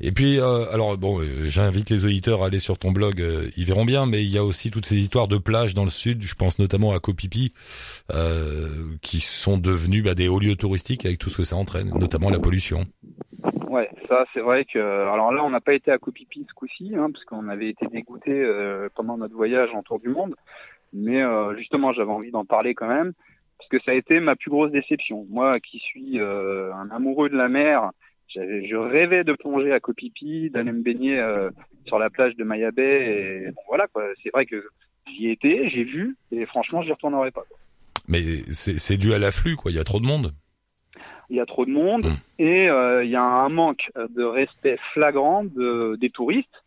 Et 0.00 0.12
puis, 0.12 0.40
euh, 0.40 0.70
alors 0.72 0.96
bon, 0.98 1.20
euh, 1.20 1.46
j'invite 1.46 1.90
les 1.90 2.04
auditeurs 2.04 2.42
à 2.42 2.46
aller 2.46 2.58
sur 2.58 2.78
ton 2.78 2.90
blog, 2.90 3.20
euh, 3.20 3.48
ils 3.56 3.64
verront 3.64 3.84
bien, 3.84 4.06
mais 4.06 4.22
il 4.22 4.30
y 4.30 4.38
a 4.38 4.44
aussi 4.44 4.70
toutes 4.70 4.86
ces 4.86 4.98
histoires 4.98 5.28
de 5.28 5.38
plages 5.38 5.74
dans 5.74 5.84
le 5.84 5.90
sud, 5.90 6.22
je 6.22 6.34
pense 6.34 6.58
notamment 6.58 6.92
à 6.92 7.00
Koh 7.00 7.14
Phi 7.18 7.52
euh, 8.12 8.68
qui 9.02 9.20
sont 9.20 9.58
devenus 9.58 10.02
bah, 10.02 10.14
des 10.14 10.28
hauts 10.28 10.40
lieux 10.40 10.56
touristiques 10.56 11.04
avec 11.04 11.18
tout 11.18 11.30
ce 11.30 11.38
que 11.38 11.44
ça 11.44 11.56
entraîne, 11.56 11.90
notamment 11.98 12.30
la 12.30 12.38
pollution. 12.38 12.86
Ouais, 13.70 13.88
ça 14.08 14.24
c'est 14.34 14.40
vrai 14.40 14.64
que 14.64 14.80
alors 14.80 15.30
là 15.30 15.44
on 15.44 15.50
n'a 15.50 15.60
pas 15.60 15.74
été 15.74 15.92
à 15.92 15.98
Copipi 15.98 16.44
ce 16.48 16.52
coup-ci 16.54 16.92
hein, 16.96 17.08
parce 17.12 17.24
qu'on 17.24 17.48
avait 17.48 17.68
été 17.68 17.86
dégoûté 17.86 18.32
euh, 18.32 18.88
pendant 18.96 19.16
notre 19.16 19.36
voyage 19.36 19.70
en 19.74 19.84
tour 19.84 20.00
du 20.00 20.08
monde, 20.08 20.34
mais 20.92 21.22
euh, 21.22 21.56
justement 21.56 21.92
j'avais 21.92 22.10
envie 22.10 22.32
d'en 22.32 22.44
parler 22.44 22.74
quand 22.74 22.88
même 22.88 23.12
parce 23.58 23.68
que 23.68 23.78
ça 23.84 23.92
a 23.92 23.94
été 23.94 24.18
ma 24.18 24.34
plus 24.34 24.50
grosse 24.50 24.72
déception. 24.72 25.24
Moi 25.30 25.52
qui 25.60 25.78
suis 25.78 26.18
euh, 26.18 26.74
un 26.74 26.90
amoureux 26.90 27.28
de 27.28 27.36
la 27.36 27.48
mer, 27.48 27.92
je 28.26 28.74
rêvais 28.74 29.22
de 29.22 29.34
plonger 29.34 29.70
à 29.70 29.78
Copipi, 29.78 30.50
d'aller 30.50 30.72
me 30.72 30.82
baigner 30.82 31.24
sur 31.86 32.00
la 32.00 32.10
plage 32.10 32.34
de 32.34 32.42
Maya 32.42 32.72
Bay 32.72 32.82
et 32.82 33.52
voilà. 33.68 33.86
C'est 34.24 34.30
vrai 34.34 34.46
que 34.46 34.66
j'y 35.06 35.30
étais, 35.30 35.68
j'ai 35.68 35.84
vu 35.84 36.16
et 36.32 36.44
franchement 36.46 36.82
j'y 36.82 36.90
retournerai 36.90 37.30
pas. 37.30 37.44
Mais 38.08 38.18
c'est 38.50 38.96
dû 38.96 39.12
à 39.12 39.18
l'afflux, 39.20 39.54
quoi. 39.54 39.70
Il 39.70 39.76
y 39.76 39.80
a 39.80 39.84
trop 39.84 40.00
de 40.00 40.06
monde. 40.06 40.32
Il 41.30 41.36
y 41.36 41.40
a 41.40 41.46
trop 41.46 41.64
de 41.64 41.70
monde 41.70 42.04
Mm. 42.04 42.42
et 42.42 42.70
euh, 42.70 43.04
il 43.04 43.10
y 43.10 43.16
a 43.16 43.22
un 43.22 43.48
manque 43.48 43.90
de 43.96 44.24
respect 44.24 44.78
flagrant 44.92 45.44
de, 45.44 45.96
des 45.96 46.10
touristes 46.10 46.64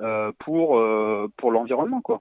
euh, 0.00 0.32
pour 0.38 0.78
euh, 0.78 1.28
pour 1.36 1.50
l'environnement 1.52 2.00
quoi. 2.00 2.20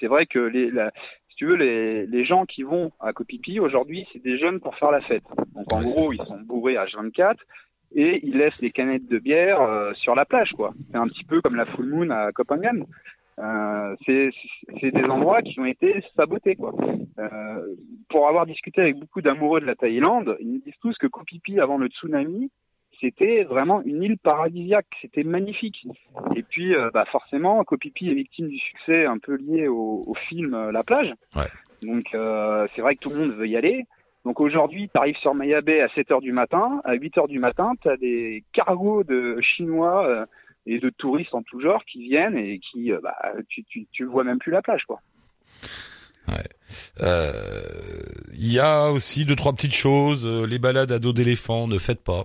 C'est 0.00 0.06
vrai 0.06 0.26
que 0.26 0.38
les 0.38 0.70
la, 0.70 0.92
si 1.30 1.36
tu 1.36 1.46
veux 1.46 1.56
les, 1.56 2.06
les 2.06 2.24
gens 2.24 2.44
qui 2.46 2.62
vont 2.62 2.92
à 3.00 3.12
Copipi 3.12 3.58
aujourd'hui 3.60 4.06
c'est 4.12 4.22
des 4.22 4.38
jeunes 4.38 4.60
pour 4.60 4.76
faire 4.76 4.90
la 4.92 5.00
fête. 5.00 5.24
Donc 5.54 5.72
en 5.72 5.78
Ouais, 5.80 5.84
gros 5.84 6.12
ils 6.12 6.18
sont 6.24 6.38
bourrés 6.40 6.76
à 6.76 6.84
24 6.84 7.40
et 7.96 8.20
ils 8.26 8.36
laissent 8.36 8.60
les 8.60 8.70
canettes 8.70 9.08
de 9.08 9.18
bière 9.18 9.60
euh, 9.62 9.92
sur 9.94 10.14
la 10.14 10.24
plage 10.24 10.52
quoi. 10.52 10.72
C'est 10.90 10.96
un 10.98 11.08
petit 11.08 11.24
peu 11.24 11.40
comme 11.40 11.56
la 11.56 11.66
full 11.66 11.86
moon 11.86 12.10
à 12.10 12.30
Copenhague. 12.32 12.84
Euh, 13.38 13.96
c'est 14.06 14.90
des 14.90 15.04
endroits 15.04 15.42
qui 15.42 15.58
ont 15.58 15.64
été 15.64 16.02
sabotés 16.16 16.54
quoi. 16.54 16.72
Euh, 17.18 17.74
pour 18.08 18.28
avoir 18.28 18.46
discuté 18.46 18.80
avec 18.80 18.96
beaucoup 18.96 19.22
d'amoureux 19.22 19.60
de 19.60 19.66
la 19.66 19.74
Thaïlande, 19.74 20.36
ils 20.40 20.54
me 20.54 20.58
disent 20.60 20.78
tous 20.80 20.96
que 20.98 21.06
Koh 21.06 21.22
Phi 21.28 21.40
Phi 21.44 21.58
avant 21.58 21.78
le 21.78 21.88
tsunami, 21.88 22.50
c'était 23.00 23.44
vraiment 23.44 23.82
une 23.82 24.02
île 24.02 24.18
paradisiaque, 24.18 24.86
c'était 25.02 25.24
magnifique. 25.24 25.86
Et 26.36 26.42
puis, 26.42 26.74
euh, 26.74 26.90
bah 26.92 27.04
forcément, 27.10 27.62
Koh 27.64 27.76
Phi 27.80 27.92
Phi 27.94 28.10
est 28.10 28.14
victime 28.14 28.48
du 28.48 28.58
succès 28.58 29.04
un 29.04 29.18
peu 29.18 29.36
lié 29.36 29.68
au, 29.68 30.04
au 30.06 30.14
film 30.14 30.54
euh, 30.54 30.72
La 30.72 30.84
plage. 30.84 31.12
Ouais. 31.34 31.42
Donc, 31.82 32.14
euh, 32.14 32.66
c'est 32.74 32.82
vrai 32.82 32.94
que 32.94 33.00
tout 33.00 33.10
le 33.10 33.16
monde 33.16 33.32
veut 33.32 33.48
y 33.48 33.56
aller. 33.56 33.84
Donc 34.24 34.40
aujourd'hui, 34.40 34.88
tu 34.88 34.98
arrives 34.98 35.16
sur 35.16 35.34
Maya 35.34 35.60
Bay 35.60 35.82
à 35.82 35.88
7 35.90 36.10
heures 36.10 36.20
du 36.22 36.32
matin, 36.32 36.80
à 36.84 36.94
8 36.94 37.18
heures 37.18 37.28
du 37.28 37.38
matin, 37.38 37.72
tu 37.82 37.90
as 37.90 37.96
des 37.98 38.42
cargos 38.54 39.04
de 39.04 39.38
Chinois 39.42 40.06
euh, 40.06 40.24
et 40.66 40.78
de 40.78 40.90
touristes 40.90 41.34
en 41.34 41.42
tout 41.42 41.60
genre 41.60 41.84
qui 41.84 42.02
viennent 42.08 42.36
et 42.36 42.58
qui, 42.58 42.92
euh, 42.92 43.00
bah, 43.02 43.16
tu, 43.48 43.64
tu, 43.64 43.86
tu 43.92 44.04
vois 44.04 44.24
même 44.24 44.38
plus 44.38 44.52
la 44.52 44.62
plage, 44.62 44.84
quoi. 44.84 45.00
Euh, 47.00 47.60
Il 48.36 48.52
y 48.52 48.58
a 48.58 48.90
aussi 48.90 49.24
deux 49.24 49.36
trois 49.36 49.52
petites 49.52 49.74
choses. 49.74 50.26
euh, 50.26 50.46
Les 50.46 50.58
balades 50.58 50.90
à 50.92 50.98
dos 50.98 51.12
d'éléphant, 51.12 51.66
ne 51.68 51.78
faites 51.78 52.02
pas. 52.02 52.24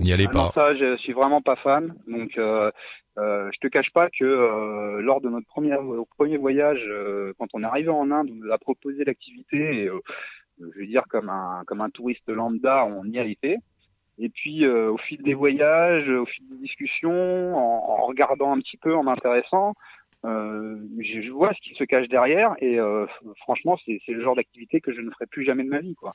N'y 0.00 0.12
allez 0.12 0.26
Ah 0.28 0.32
non, 0.34 0.48
pas. 0.48 0.52
ça, 0.54 0.76
je 0.76 0.96
suis 0.98 1.12
vraiment 1.12 1.42
pas 1.42 1.56
fan. 1.56 1.94
Donc, 2.06 2.30
euh, 2.38 2.70
euh, 3.18 3.50
je 3.52 3.58
te 3.60 3.66
cache 3.68 3.90
pas 3.92 4.08
que 4.10 4.24
euh, 4.24 5.00
lors 5.02 5.20
de 5.20 5.28
notre 5.28 5.46
premier, 5.46 5.76
premier 6.16 6.36
voyage, 6.36 6.80
euh, 6.88 7.32
quand 7.38 7.48
on 7.54 7.62
est 7.62 7.66
arrivé 7.66 7.88
en 7.88 8.10
Inde, 8.10 8.28
on 8.30 8.34
nous 8.46 8.52
a 8.52 8.58
proposé 8.58 9.04
l'activité. 9.04 9.82
Et, 9.82 9.88
euh, 9.88 10.00
je 10.60 10.80
veux 10.80 10.86
dire, 10.86 11.02
comme 11.10 11.28
un, 11.28 11.62
comme 11.66 11.80
un 11.80 11.90
touriste 11.90 12.28
lambda, 12.28 12.86
on 12.86 13.04
y 13.04 13.18
a 13.18 13.24
été. 13.24 13.56
Et 14.18 14.28
puis, 14.28 14.64
euh, 14.64 14.90
au 14.90 14.96
fil 14.96 15.22
des 15.22 15.34
voyages, 15.34 16.08
au 16.08 16.26
fil 16.26 16.48
des 16.48 16.56
discussions, 16.56 17.54
en, 17.56 18.00
en 18.00 18.06
regardant 18.06 18.52
un 18.52 18.58
petit 18.60 18.78
peu, 18.78 18.94
en 18.94 19.02
m'intéressant, 19.02 19.74
euh, 20.24 20.78
je 20.98 21.20
je 21.20 21.30
vois 21.30 21.52
ce 21.52 21.60
qui 21.60 21.74
se 21.74 21.84
cache 21.84 22.08
derrière. 22.08 22.54
Et 22.60 22.80
euh, 22.80 23.06
franchement, 23.36 23.76
c'est 23.84 24.00
le 24.08 24.22
genre 24.22 24.34
d'activité 24.34 24.80
que 24.80 24.92
je 24.92 25.00
ne 25.00 25.10
ferai 25.10 25.26
plus 25.26 25.44
jamais 25.44 25.64
de 25.64 25.68
ma 25.68 25.80
vie, 25.80 25.94
quoi. 25.94 26.14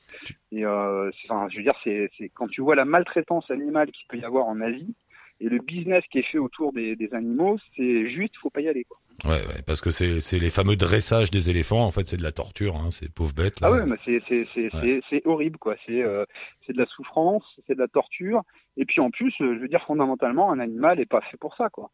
Et 0.50 0.64
euh, 0.64 1.10
enfin, 1.24 1.48
je 1.50 1.56
veux 1.56 1.62
dire, 1.62 1.78
c'est 1.84 2.10
quand 2.34 2.48
tu 2.48 2.60
vois 2.60 2.74
la 2.74 2.84
maltraitance 2.84 3.50
animale 3.50 3.90
qu'il 3.92 4.06
peut 4.08 4.18
y 4.18 4.24
avoir 4.24 4.46
en 4.46 4.60
Asie 4.60 4.94
et 5.40 5.48
le 5.48 5.58
business 5.58 6.00
qui 6.10 6.18
est 6.18 6.30
fait 6.30 6.38
autour 6.38 6.72
des, 6.72 6.94
des 6.96 7.14
animaux, 7.14 7.58
c'est 7.76 8.08
juste, 8.10 8.36
faut 8.36 8.50
pas 8.50 8.60
y 8.60 8.68
aller, 8.68 8.84
quoi. 8.84 8.98
Ouais, 9.24 9.30
ouais, 9.46 9.62
parce 9.66 9.80
que 9.80 9.90
c'est 9.90 10.38
les 10.38 10.50
fameux 10.50 10.76
dressages 10.76 11.30
des 11.30 11.48
éléphants. 11.50 11.84
En 11.84 11.90
fait, 11.92 12.06
c'est 12.08 12.16
de 12.16 12.22
la 12.22 12.32
torture. 12.32 12.76
Hein, 12.76 12.90
ces 12.90 13.08
pauvres 13.08 13.34
bêtes. 13.34 13.60
Là. 13.60 13.68
Ah 13.70 13.72
ouais, 13.72 13.86
mais 13.86 13.96
c'est 14.04 14.20
c'est 14.26 14.46
c'est 14.52 14.74
Ouais. 14.74 15.22
horrible 15.24 15.58
quoi. 15.58 15.76
C'est 15.86 16.02
euh, 16.02 16.24
c'est 16.66 16.72
de 16.72 16.78
la 16.78 16.86
souffrance, 16.86 17.44
c'est 17.66 17.74
de 17.74 17.78
la 17.80 17.88
torture. 17.88 18.42
Et 18.76 18.84
puis 18.84 19.00
en 19.00 19.10
plus, 19.10 19.32
euh, 19.40 19.54
je 19.54 19.60
veux 19.60 19.68
dire 19.68 19.84
fondamentalement, 19.86 20.50
un 20.50 20.58
animal 20.58 20.98
est 20.98 21.06
pas 21.06 21.20
fait 21.30 21.36
pour 21.36 21.54
ça 21.56 21.68
quoi. 21.70 21.90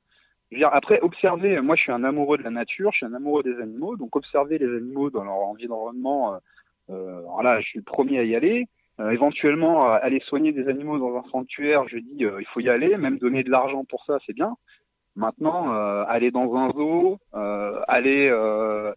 Je 0.50 0.56
veux 0.56 0.60
dire 0.60 0.70
après 0.72 1.00
observer. 1.00 1.60
Moi, 1.60 1.76
je 1.76 1.82
suis 1.82 1.92
un 1.92 2.04
amoureux 2.04 2.38
de 2.38 2.42
la 2.44 2.50
nature, 2.50 2.90
je 2.92 2.98
suis 2.98 3.06
un 3.06 3.12
amoureux 3.14 3.42
des 3.42 3.60
animaux, 3.60 3.96
donc 3.96 4.16
observer 4.16 4.56
les 4.58 4.66
animaux 4.66 5.10
dans 5.10 5.24
leur 5.24 5.34
environnement. 5.34 6.34
Euh, 6.34 6.38
euh, 6.90 7.18
alors 7.18 7.42
là, 7.42 7.60
je 7.60 7.66
suis 7.66 7.78
le 7.78 7.84
premier 7.84 8.18
à 8.20 8.24
y 8.24 8.34
aller. 8.34 8.66
Euh, 9.00 9.10
éventuellement, 9.10 9.92
aller 9.92 10.18
soigner 10.26 10.50
des 10.52 10.66
animaux 10.68 10.98
dans 10.98 11.14
un 11.16 11.22
sanctuaire, 11.30 11.86
je 11.88 11.98
dis, 11.98 12.16
il 12.20 12.46
faut 12.52 12.60
y 12.60 12.68
aller. 12.68 12.96
Même 12.96 13.18
donner 13.18 13.44
de 13.44 13.50
l'argent 13.50 13.84
pour 13.84 14.04
ça, 14.06 14.18
c'est 14.26 14.32
bien. 14.32 14.56
Maintenant, 15.18 15.74
euh, 15.74 16.04
aller 16.06 16.30
dans 16.30 16.54
un 16.54 16.70
zoo, 16.70 17.18
euh, 17.34 17.80
aller 17.88 18.28
euh, 18.30 18.92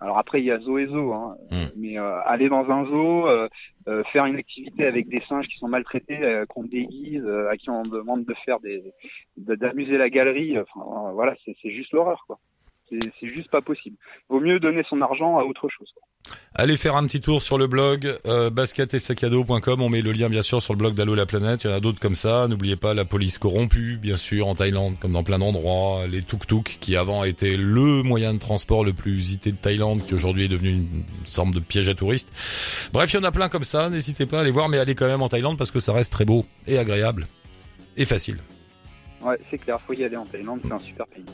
alors 0.00 0.18
après 0.18 0.40
il 0.40 0.46
y 0.46 0.50
a 0.50 0.58
zoo 0.58 0.78
et 0.78 0.86
zoo, 0.86 1.12
hein, 1.12 1.36
Mm. 1.52 1.56
mais 1.76 1.98
euh, 1.98 2.20
aller 2.24 2.48
dans 2.48 2.68
un 2.70 2.84
zoo, 2.86 3.28
euh, 3.28 3.48
euh, 3.86 4.02
faire 4.12 4.26
une 4.26 4.36
activité 4.36 4.84
avec 4.84 5.08
des 5.08 5.20
singes 5.28 5.46
qui 5.46 5.58
sont 5.58 5.68
maltraités, 5.68 6.18
qu'on 6.48 6.64
déguise, 6.64 7.22
euh, 7.24 7.48
à 7.50 7.56
qui 7.56 7.70
on 7.70 7.82
demande 7.82 8.24
de 8.24 8.34
faire 8.44 8.58
des, 8.60 8.82
de- 9.36 9.54
d'amuser 9.54 9.96
la 9.96 10.10
galerie, 10.10 10.58
enfin 10.58 11.12
voilà, 11.12 11.34
c'est, 11.44 11.54
c'est 11.62 11.70
juste 11.70 11.92
l'horreur 11.92 12.24
quoi. 12.26 12.38
C'est, 12.90 13.28
juste 13.28 13.50
pas 13.50 13.60
possible. 13.60 13.96
Vaut 14.28 14.40
mieux 14.40 14.58
donner 14.58 14.82
son 14.88 15.00
argent 15.00 15.38
à 15.38 15.44
autre 15.44 15.68
chose. 15.68 15.88
Allez 16.54 16.76
faire 16.76 16.96
un 16.96 17.06
petit 17.06 17.20
tour 17.20 17.42
sur 17.42 17.56
le 17.56 17.66
blog 17.66 18.18
euh. 18.26 18.50
On 18.50 19.88
met 19.88 20.02
le 20.02 20.12
lien 20.12 20.28
bien 20.28 20.42
sûr 20.42 20.60
sur 20.60 20.74
le 20.74 20.78
blog 20.78 20.94
d'Allo 20.94 21.14
la 21.14 21.24
planète. 21.24 21.64
Il 21.64 21.70
y 21.70 21.72
en 21.72 21.76
a 21.76 21.80
d'autres 21.80 22.00
comme 22.00 22.14
ça. 22.14 22.48
N'oubliez 22.48 22.76
pas 22.76 22.92
la 22.92 23.04
police 23.04 23.38
corrompue, 23.38 23.96
bien 23.96 24.16
sûr, 24.16 24.48
en 24.48 24.54
Thaïlande, 24.54 24.96
comme 25.00 25.12
dans 25.12 25.22
plein 25.22 25.38
d'endroits. 25.38 26.06
Les 26.08 26.22
tuk-tuk, 26.22 26.78
qui 26.80 26.96
avant 26.96 27.24
étaient 27.24 27.56
le 27.56 28.02
moyen 28.02 28.34
de 28.34 28.38
transport 28.38 28.84
le 28.84 28.92
plus 28.92 29.16
usité 29.16 29.52
de 29.52 29.56
Thaïlande, 29.56 30.04
qui 30.04 30.14
aujourd'hui 30.14 30.44
est 30.44 30.48
devenu 30.48 30.70
une 30.70 31.04
sorte 31.24 31.52
de 31.52 31.60
piège 31.60 31.88
à 31.88 31.94
touristes. 31.94 32.32
Bref, 32.92 33.12
il 33.12 33.16
y 33.16 33.20
en 33.20 33.24
a 33.24 33.32
plein 33.32 33.48
comme 33.48 33.64
ça. 33.64 33.88
N'hésitez 33.88 34.26
pas 34.26 34.38
à 34.38 34.40
aller 34.40 34.50
voir, 34.50 34.68
mais 34.68 34.78
allez 34.78 34.94
quand 34.94 35.06
même 35.06 35.22
en 35.22 35.28
Thaïlande 35.28 35.56
parce 35.56 35.70
que 35.70 35.80
ça 35.80 35.92
reste 35.92 36.12
très 36.12 36.24
beau 36.24 36.44
et 36.66 36.78
agréable 36.78 37.28
et 37.96 38.04
facile. 38.04 38.38
Ouais, 39.22 39.38
c'est 39.50 39.58
clair, 39.58 39.78
faut 39.86 39.92
y 39.92 40.02
aller 40.02 40.16
en 40.16 40.24
Thaïlande, 40.24 40.60
c'est 40.64 40.72
un 40.72 40.78
super 40.78 41.06
pays. 41.06 41.24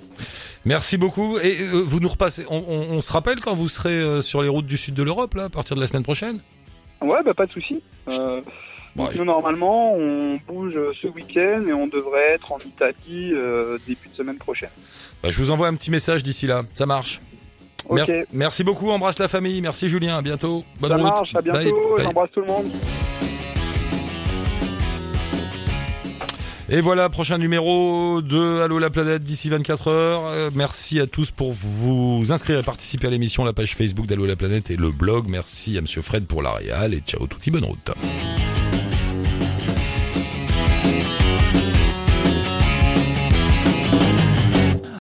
Merci 0.67 0.99
beaucoup. 0.99 1.39
Et 1.39 1.57
euh, 1.63 1.81
vous 1.85 2.01
nous 2.01 2.09
repassez. 2.09 2.45
On, 2.51 2.57
on- 2.69 2.97
on 2.97 3.01
se 3.03 3.13
rappelle 3.13 3.41
quand 3.41 3.55
vous 3.55 3.69
serez 3.69 3.99
euh, 4.01 4.21
sur 4.21 4.43
les 4.43 4.49
routes 4.49 4.67
du 4.67 4.77
sud 4.77 4.95
de 4.95 5.03
l'Europe 5.03 5.35
là, 5.35 5.45
à 5.45 5.49
partir 5.49 5.77
de 5.77 5.81
la 5.81 5.87
semaine 5.87 6.03
prochaine? 6.03 6.41
Ouais, 7.01 7.23
bah 7.25 7.33
pas 7.35 7.47
de 7.47 7.53
souci. 7.53 7.83
Euh, 8.11 8.41
je- 9.13 9.23
normalement, 9.23 9.95
on 9.95 10.39
bouge 10.49 10.75
ce 11.01 11.07
week-end 11.09 11.63
et 11.69 11.73
on 11.73 11.87
devrait 11.87 12.33
être 12.35 12.51
en 12.53 12.59
Italie 12.59 13.33
euh, 13.35 13.79
début 13.87 14.09
de 14.11 14.15
semaine 14.17 14.39
prochaine. 14.39 14.71
Bah, 15.23 15.29
je 15.31 15.39
vous 15.39 15.51
envoie 15.51 15.69
un 15.69 15.75
petit 15.75 15.91
message 15.91 16.23
d'ici 16.23 16.47
là. 16.47 16.63
Ça 16.75 16.85
marche. 16.87 17.21
Ok. 17.89 18.09
Mer- 18.09 18.25
merci 18.33 18.65
beaucoup. 18.65 18.91
Embrasse 18.91 19.19
la 19.21 19.29
famille. 19.29 19.61
Merci 19.61 19.89
Julien. 19.89 20.17
À 20.19 20.23
bientôt. 20.23 20.65
Bonne 20.81 20.91
Ça 20.91 20.97
route. 20.97 21.05
marche, 21.05 21.35
à 21.37 21.43
bientôt, 21.43 21.99
j'embrasse 21.99 22.31
tout 22.33 22.41
le 22.41 22.47
monde. 22.47 22.67
Et 26.69 26.81
voilà, 26.81 27.09
prochain 27.09 27.39
numéro 27.39 28.21
de 28.23 28.61
Allo 28.61 28.81
la 28.81 28.91
planète 28.91 29.23
d'ici 29.23 29.49
24 29.49 29.89
heures. 29.89 30.27
Euh, 30.27 30.51
merci 30.53 30.99
à 30.99 31.07
tous 31.07 31.31
pour 31.31 31.53
vous 31.53 32.25
inscrire 32.31 32.59
et 32.59 32.63
participer 32.65 33.07
à 33.07 33.11
l'émission, 33.11 33.45
la 33.45 33.53
page 33.53 33.77
Facebook 33.77 34.07
d'Allo 34.07 34.27
la 34.27 34.35
planète 34.35 34.71
et 34.73 34.77
le 34.77 34.91
blog. 34.91 35.27
Merci 35.29 35.79
à 35.79 35.81
Monsieur 35.81 36.03
Fred 36.03 36.27
pour 36.27 36.43
la 36.43 36.53
réal 36.53 36.93
et 36.93 36.99
ciao 36.99 37.25
touti 37.29 37.53
bonne 37.53 37.65
route. 37.65 37.93